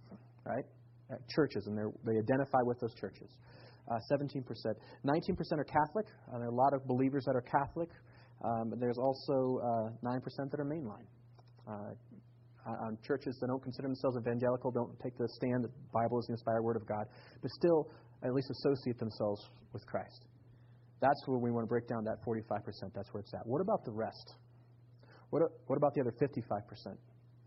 [0.46, 0.66] Right?
[1.12, 3.30] At churches, and they identify with those churches.
[3.90, 4.42] Uh, 17%.
[5.06, 6.08] 19% are Catholic.
[6.28, 7.90] Uh, there are a lot of believers that are Catholic.
[8.44, 11.06] Um, there's also uh, 9% that are mainline.
[12.66, 16.18] Uh, on churches that don't consider themselves evangelical, don't take the stand that the Bible
[16.18, 17.06] is the inspired Word of God,
[17.42, 17.92] but still
[18.24, 19.40] at least associate themselves
[19.72, 20.26] with Christ.
[21.00, 22.42] That's where we want to break down that 45%.
[22.96, 23.46] That's where it's at.
[23.46, 24.34] What about the rest?
[25.30, 26.98] What, what about the other 55%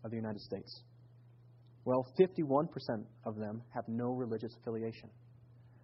[0.05, 0.83] of the United States?
[1.83, 2.67] Well, 51%
[3.25, 5.09] of them have no religious affiliation.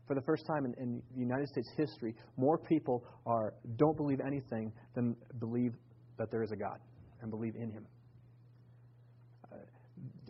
[0.08, 4.72] For the first time in, in United States history, more people are, don't believe anything
[4.94, 5.74] than believe
[6.18, 6.80] that there is a God
[7.22, 7.86] and believe in Him.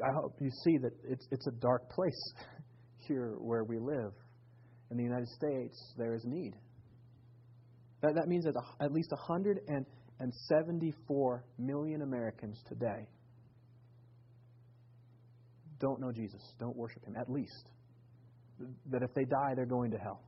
[0.03, 2.33] I hope you see that it's, it's a dark place
[3.07, 4.13] here where we live
[4.91, 6.53] in the United States, there is need.
[8.01, 13.07] That, that means that at least 174 million Americans today
[15.79, 17.69] don't know Jesus, don't worship Him, at least.
[18.91, 20.21] That if they die, they're going to hell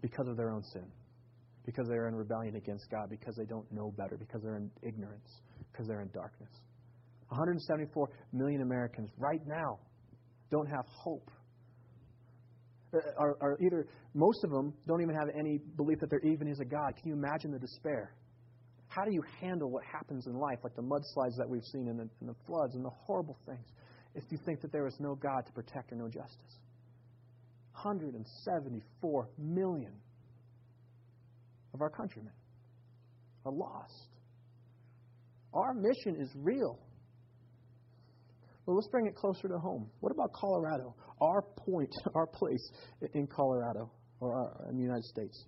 [0.00, 0.86] because of their own sin,
[1.66, 5.28] because they're in rebellion against God, because they don't know better, because they're in ignorance,
[5.70, 6.50] because they're in darkness.
[7.28, 9.78] 174 million Americans right now
[10.50, 11.30] don't have hope
[12.94, 16.48] uh, are, are either, most of them don't even have any belief that there even
[16.48, 16.96] is a God.
[16.96, 18.14] Can you imagine the despair?
[18.86, 21.98] How do you handle what happens in life, like the mudslides that we've seen and
[21.98, 23.66] the, and the floods and the horrible things,
[24.14, 26.58] if you think that there is no God to protect or no justice?
[27.72, 29.92] 174 million
[31.74, 32.32] of our countrymen
[33.44, 34.08] are lost.
[35.52, 36.78] Our mission is real.
[38.68, 39.88] Well, let's bring it closer to home.
[40.00, 40.94] What about Colorado?
[41.22, 42.70] Our point, our place
[43.14, 45.46] in Colorado or our, in the United States.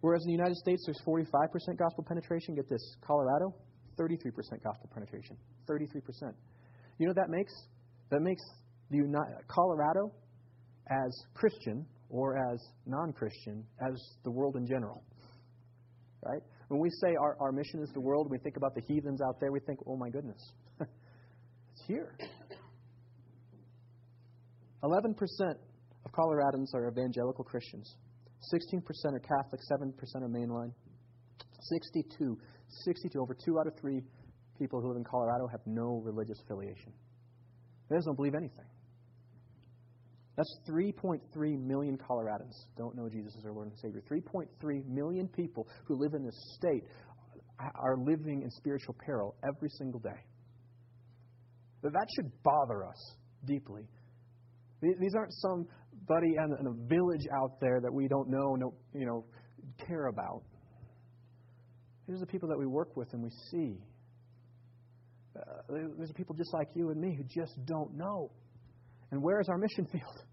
[0.00, 3.52] Whereas in the United States there's 45% gospel penetration, get this, Colorado,
[3.98, 4.22] 33%
[4.62, 5.36] gospel penetration.
[5.68, 6.32] 33%.
[6.98, 7.52] You know what that makes?
[8.10, 8.42] That makes
[8.92, 10.12] the Uni- Colorado
[10.88, 15.02] as Christian or as non Christian as the world in general.
[16.24, 16.40] Right?
[16.68, 19.40] When we say our, our mission is the world, we think about the heathens out
[19.40, 20.40] there, we think, oh my goodness,
[21.86, 22.16] here.
[24.82, 25.14] 11%
[26.04, 27.96] of Coloradans are evangelical Christians.
[28.52, 28.82] 16%
[29.14, 29.92] are Catholic, 7%
[30.22, 30.72] are mainline.
[31.60, 32.38] 62,
[32.84, 34.02] 62, over two out of three
[34.58, 36.92] people who live in Colorado have no religious affiliation.
[37.88, 38.66] They just don't believe anything.
[40.36, 41.20] That's 3.3
[41.64, 44.02] million Coloradans don't know Jesus as their Lord and Savior.
[44.10, 46.84] 3.3 million people who live in this state
[47.76, 50.20] are living in spiritual peril every single day.
[51.92, 53.82] That should bother us deeply.
[54.80, 59.24] These aren't somebody in a village out there that we don't know, no, you know,
[59.86, 60.42] care about.
[62.06, 63.78] These are the people that we work with and we see.
[65.36, 68.30] Uh, these are people just like you and me who just don't know.
[69.10, 70.24] And where is our mission field?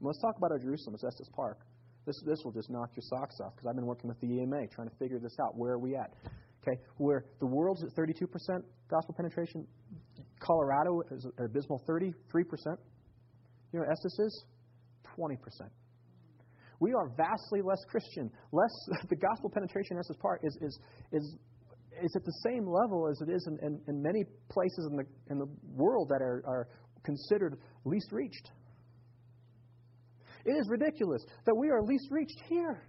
[0.00, 1.58] Let's talk about our Jerusalem as Estes Park.
[2.06, 4.66] This, this will just knock your socks off because I've been working with the EMA
[4.74, 5.56] trying to figure this out.
[5.56, 6.10] Where are we at?
[6.62, 8.22] Okay, where the world's at 32%
[8.88, 9.66] gospel penetration,
[10.38, 12.14] Colorado is abysmal 33%.
[13.72, 14.44] You know, Estes is
[15.18, 15.38] 20%.
[16.78, 18.30] We are vastly less Christian.
[18.52, 18.70] Less
[19.08, 20.78] the gospel penetration in Estes Park is, is,
[21.12, 21.36] is,
[22.02, 25.04] is at the same level as it is in, in, in many places in the,
[25.30, 26.68] in the world that are, are
[27.04, 28.50] considered least reached.
[30.44, 32.82] It is ridiculous that we are least reached here.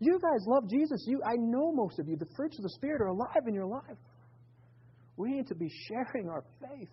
[0.00, 1.04] You guys love Jesus.
[1.06, 2.16] You, I know most of you.
[2.16, 3.98] The fruits of the Spirit are alive in your life.
[5.16, 6.88] We need to be sharing our faith.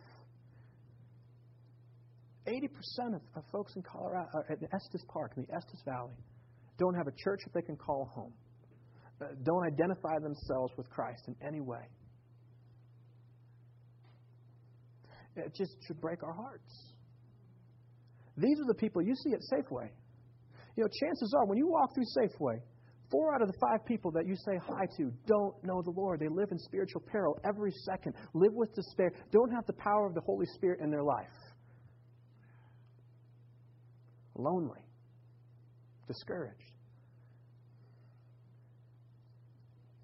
[2.48, 6.16] 80% of, of folks in Colorado, uh, at Estes Park, in the Estes Valley,
[6.78, 8.34] don't have a church that they can call home,
[9.22, 11.88] uh, don't identify themselves with Christ in any way.
[15.36, 16.94] It just should break our hearts.
[18.38, 19.90] These are the people you see at Safeway.
[20.76, 22.60] You know, chances are when you walk through Safeway,
[23.10, 26.20] four out of the five people that you say hi to don't know the Lord.
[26.20, 30.14] They live in spiritual peril every second, live with despair, don't have the power of
[30.14, 31.28] the Holy Spirit in their life.
[34.36, 34.82] Lonely,
[36.08, 36.62] discouraged.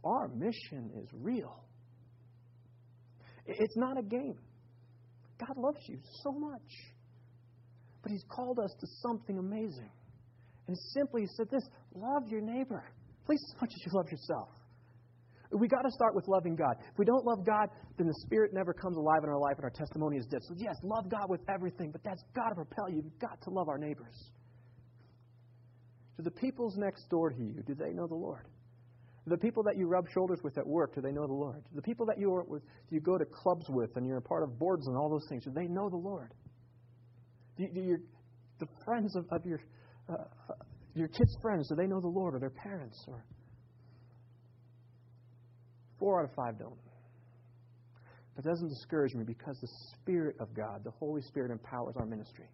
[0.04, 1.64] Our mission is real.
[3.46, 4.38] It's not a game.
[5.40, 6.62] God loves you so much.
[8.02, 9.92] But He's called us to something amazing.
[10.68, 11.64] And simply He said this
[11.94, 12.84] love your neighbor,
[13.26, 14.50] please as much as you love yourself.
[15.52, 16.78] We got to start with loving God.
[16.80, 17.68] If we don't love God,
[17.98, 20.40] then the Spirit never comes alive in our life and our testimony is dead.
[20.44, 23.02] So, yes, love God with everything, but that's got to propel you.
[23.04, 24.16] You've got to love our neighbors.
[26.18, 28.48] Do the peoples next door to you, do they know the Lord?
[29.28, 31.64] The people that you rub shoulders with at work, do they know the Lord?
[31.76, 34.58] The people that you, with, you go to clubs with and you're a part of
[34.58, 36.34] boards and all those things, do they know the Lord?
[37.58, 38.00] Do, do your,
[38.60, 39.60] the friends of, of your,
[40.10, 40.24] uh,
[40.94, 43.04] your kids' friends, do they know the Lord or their parents?
[43.08, 43.24] Or
[46.00, 46.78] Four out of five don't.
[48.36, 52.06] But it doesn't discourage me because the Spirit of God, the Holy Spirit, empowers our
[52.06, 52.48] ministry.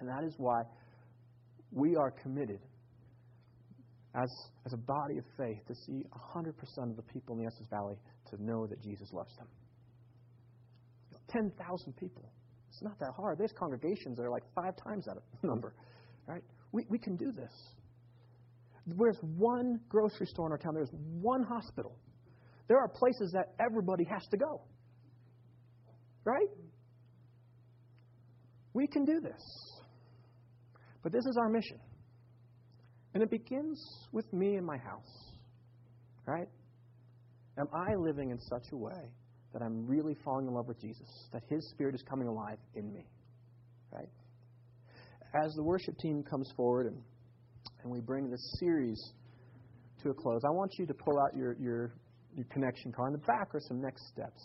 [0.00, 0.62] And that is why
[1.70, 2.58] we are committed
[4.14, 4.30] as,
[4.66, 6.04] as a body of faith to see
[6.34, 6.48] 100%
[6.90, 7.96] of the people in the Estes Valley
[8.30, 9.46] to know that Jesus loves them.
[11.30, 12.28] 10,000 people.
[12.68, 13.38] It's not that hard.
[13.38, 15.74] There's congregations that are like five times that number.
[16.26, 16.42] Right?
[16.72, 17.52] We, we can do this.
[18.86, 21.96] There's one grocery store in our town, there's one hospital.
[22.68, 24.62] There are places that everybody has to go.
[26.24, 26.48] Right?
[28.72, 29.42] We can do this.
[31.02, 31.78] But this is our mission.
[33.14, 33.78] And it begins
[34.12, 35.32] with me and my house.
[36.26, 36.48] Right?
[37.58, 39.10] Am I living in such a way
[39.52, 42.92] that I'm really falling in love with Jesus, that His Spirit is coming alive in
[42.92, 43.06] me.
[43.90, 44.08] Right?
[45.34, 47.00] As the worship team comes forward and,
[47.82, 49.00] and we bring this series
[50.02, 51.94] to a close, I want you to pull out your, your,
[52.36, 53.14] your connection card.
[53.14, 54.42] In the back are some next steps.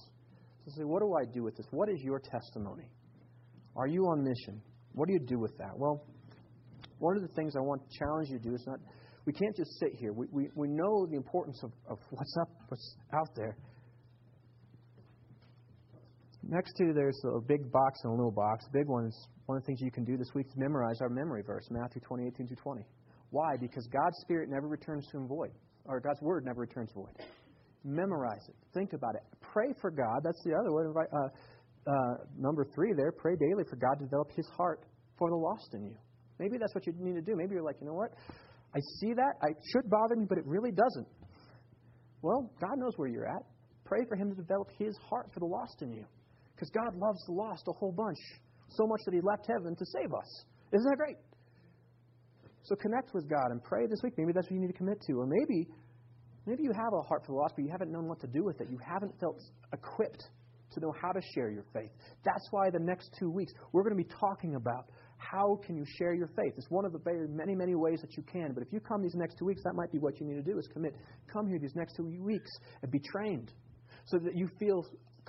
[0.65, 1.65] So say, what do I do with this?
[1.71, 2.89] What is your testimony?
[3.75, 4.61] Are you on mission?
[4.93, 5.71] What do you do with that?
[5.75, 6.03] Well,
[6.99, 8.79] one of the things I want to challenge you to do is not,
[9.25, 10.13] we can't just sit here.
[10.13, 13.57] We, we, we know the importance of, of what's up, what's out there.
[16.49, 18.63] Next to there's a big box and a little box.
[18.71, 21.01] The big one is one of the things you can do this week to memorize
[21.01, 22.85] our memory verse, Matthew 20, 18 through 20.
[23.31, 23.57] Why?
[23.59, 25.51] Because God's Spirit never returns to void,
[25.83, 27.11] or God's Word never returns void.
[27.83, 28.55] Memorize it.
[28.73, 29.23] Think about it.
[29.41, 30.21] Pray for God.
[30.23, 30.93] That's the other one.
[30.95, 34.85] Uh, uh, number three there, pray daily for God to develop his heart
[35.17, 35.95] for the lost in you.
[36.39, 37.35] Maybe that's what you need to do.
[37.35, 38.11] Maybe you're like, you know what?
[38.73, 39.35] I see that.
[39.41, 41.07] I should bother me, but it really doesn't.
[42.21, 43.43] Well, God knows where you're at.
[43.83, 46.05] Pray for him to develop his heart for the lost in you.
[46.57, 48.17] Because God loves the lost a whole bunch,
[48.69, 50.43] so much that He left heaven to save us.
[50.73, 51.17] Isn't that great?
[52.63, 54.13] So connect with God and pray this week.
[54.17, 55.13] Maybe that's what you need to commit to.
[55.13, 55.69] Or maybe,
[56.47, 58.43] maybe you have a heart for the lost, but you haven't known what to do
[58.43, 58.69] with it.
[58.71, 59.39] You haven't felt
[59.71, 60.23] equipped
[60.73, 61.91] to know how to share your faith.
[62.25, 65.85] That's why the next two weeks we're going to be talking about how can you
[65.97, 66.53] share your faith.
[66.57, 68.53] It's one of the very many, many ways that you can.
[68.53, 70.41] But if you come these next two weeks, that might be what you need to
[70.41, 70.95] do is commit.
[71.31, 72.49] Come here these next two weeks
[72.81, 73.53] and be trained
[74.05, 74.85] so that you feel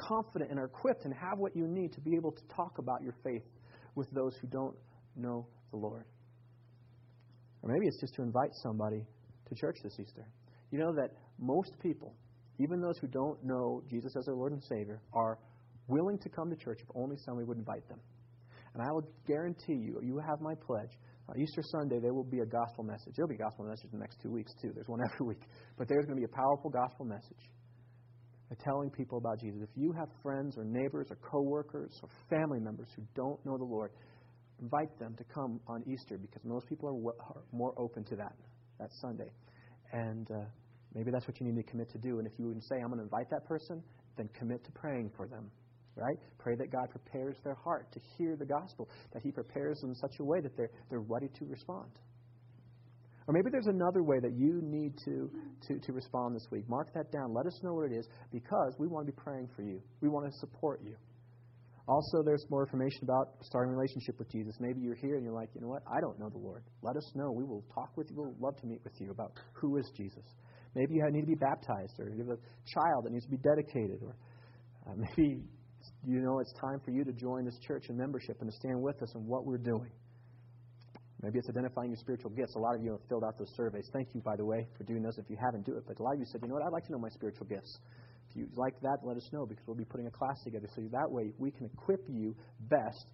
[0.09, 3.03] confident and are equipped and have what you need to be able to talk about
[3.03, 3.44] your faith
[3.94, 4.76] with those who don't
[5.16, 6.05] know the Lord.
[7.62, 9.05] Or maybe it's just to invite somebody
[9.49, 10.26] to church this Easter.
[10.70, 12.14] You know that most people,
[12.59, 15.38] even those who don't know Jesus as their Lord and Savior, are
[15.88, 17.99] willing to come to church if only somebody would invite them.
[18.74, 20.92] And I will guarantee you, you have my pledge,
[21.28, 23.12] Uh, Easter Sunday, there will be a gospel message.
[23.16, 24.72] There'll be a gospel message in the next two weeks, too.
[24.72, 25.42] There's one every week.
[25.76, 27.44] But there's going to be a powerful gospel message
[28.57, 29.61] telling people about Jesus.
[29.62, 33.64] If you have friends or neighbors or coworkers or family members who don't know the
[33.64, 33.90] Lord,
[34.61, 38.34] invite them to come on Easter because most people are, are more open to that
[38.78, 39.30] that Sunday.
[39.92, 40.44] And uh,
[40.94, 42.18] maybe that's what you need to commit to do.
[42.18, 43.82] And if you would say, I'm going to invite that person,
[44.16, 45.51] then commit to praying for them.
[45.96, 46.18] Right?
[46.38, 49.96] Pray that God prepares their heart to hear the gospel, that He prepares them in
[49.96, 51.90] such a way that they're, they're ready to respond.
[53.28, 55.30] Or maybe there's another way that you need to,
[55.68, 56.64] to, to respond this week.
[56.66, 57.34] Mark that down.
[57.34, 59.82] Let us know what it is because we want to be praying for you.
[60.00, 60.96] We want to support you.
[61.86, 64.56] Also, there's more information about starting a relationship with Jesus.
[64.60, 65.82] Maybe you're here and you're like, you know what?
[65.86, 66.64] I don't know the Lord.
[66.82, 67.30] Let us know.
[67.30, 68.16] We will talk with you.
[68.16, 70.24] We'll love to meet with you about who is Jesus.
[70.74, 72.40] Maybe you need to be baptized, or you have a
[72.72, 74.16] child that needs to be dedicated, or
[74.86, 75.40] uh, maybe
[76.06, 78.80] you know it's time for you to join this church in membership and to stand
[78.80, 79.90] with us in what we're doing.
[81.22, 82.54] Maybe it's identifying your spiritual gifts.
[82.54, 83.88] A lot of you have filled out those surveys.
[83.92, 85.18] Thank you, by the way, for doing those.
[85.18, 85.84] If you haven't, do it.
[85.86, 87.46] But a lot of you said, you know what, I'd like to know my spiritual
[87.46, 87.78] gifts.
[88.30, 90.68] If you like that, let us know because we'll be putting a class together.
[90.76, 92.36] So that way we can equip you
[92.68, 93.06] best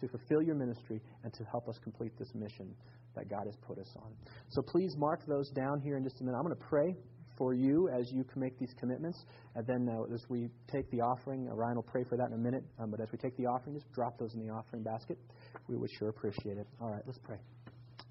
[0.00, 2.74] to fulfill your ministry and to help us complete this mission
[3.14, 4.12] that God has put us on.
[4.50, 6.36] So please mark those down here in just a minute.
[6.36, 6.94] I'm going to pray
[7.36, 9.24] for you as you make these commitments.
[9.54, 12.34] And then uh, as we take the offering, uh, Ryan will pray for that in
[12.34, 12.64] a minute.
[12.78, 15.18] Um, but as we take the offering, just drop those in the offering basket.
[15.68, 16.66] We would sure appreciate it.
[16.80, 17.38] All right, let's pray.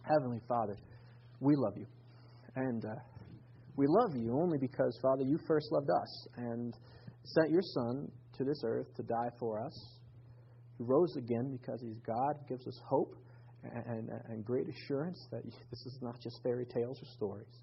[0.04, 0.76] Heavenly Father,
[1.40, 1.86] we love you.
[2.56, 2.96] And uh,
[3.76, 6.74] we love you only because, Father, you first loved us and
[7.24, 9.74] sent your Son to this earth to die for us.
[10.78, 13.16] He rose again because He's God, gives us hope
[13.64, 17.60] and, and, and great assurance that this is not just fairy tales or stories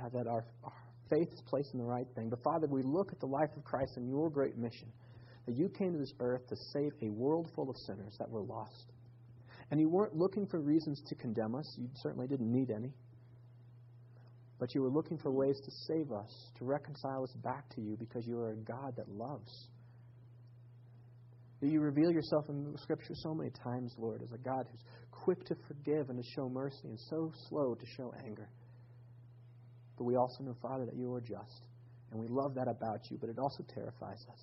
[0.00, 0.72] uh, that our, our
[1.10, 2.28] faith is placed in the right thing.
[2.30, 4.88] But Father, we look at the life of Christ and your great mission
[5.46, 8.42] that you came to this earth to save a world full of sinners that were
[8.42, 8.92] lost.
[9.70, 11.76] And you weren't looking for reasons to condemn us.
[11.78, 12.92] You certainly didn't need any.
[14.58, 17.96] But you were looking for ways to save us, to reconcile us back to you
[17.98, 19.68] because you are a God that loves.
[21.60, 25.44] You reveal yourself in the Scripture so many times, Lord, as a God who's quick
[25.46, 28.48] to forgive and to show mercy and so slow to show anger.
[29.96, 31.66] But we also know, Father, that you are just.
[32.10, 34.38] And we love that about you, but it also terrifies us.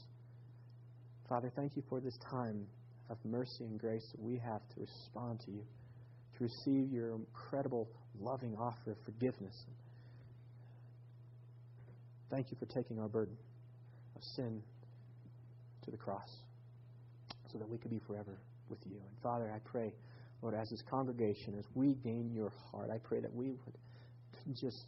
[1.29, 2.65] Father, thank you for this time
[3.09, 5.63] of mercy and grace that we have to respond to you,
[6.37, 7.87] to receive your incredible,
[8.19, 9.55] loving offer of forgiveness.
[12.29, 13.37] Thank you for taking our burden
[14.15, 14.61] of sin
[15.85, 16.29] to the cross
[17.51, 18.39] so that we could be forever
[18.69, 18.95] with you.
[18.95, 19.93] And Father, I pray,
[20.41, 23.77] Lord, as this congregation, as we gain your heart, I pray that we would
[24.59, 24.85] just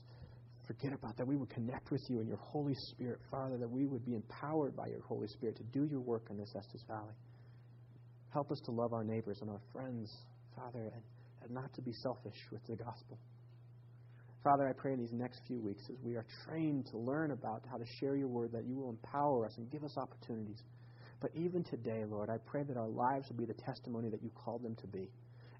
[0.65, 1.27] forget about that.
[1.27, 4.75] We would connect with you and your Holy Spirit, Father, that we would be empowered
[4.75, 7.13] by your Holy Spirit to do your work in this Estes Valley.
[8.35, 10.11] Help us to love our neighbors and our friends,
[10.57, 11.01] Father, and,
[11.41, 13.17] and not to be selfish with the gospel.
[14.43, 17.63] Father, I pray in these next few weeks as we are trained to learn about
[17.71, 20.61] how to share your word, that you will empower us and give us opportunities.
[21.21, 24.31] But even today, Lord, I pray that our lives will be the testimony that you
[24.35, 25.07] called them to be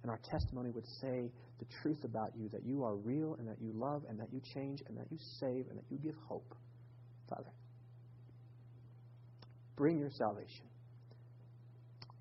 [0.06, 3.58] and our testimony would say the truth about you that you are real and that
[3.60, 6.54] you love and that you change and that you save and that you give hope.
[7.28, 7.50] Father,
[9.76, 10.68] bring your salvation.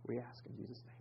[0.07, 0.94] We ask in Jesus' name.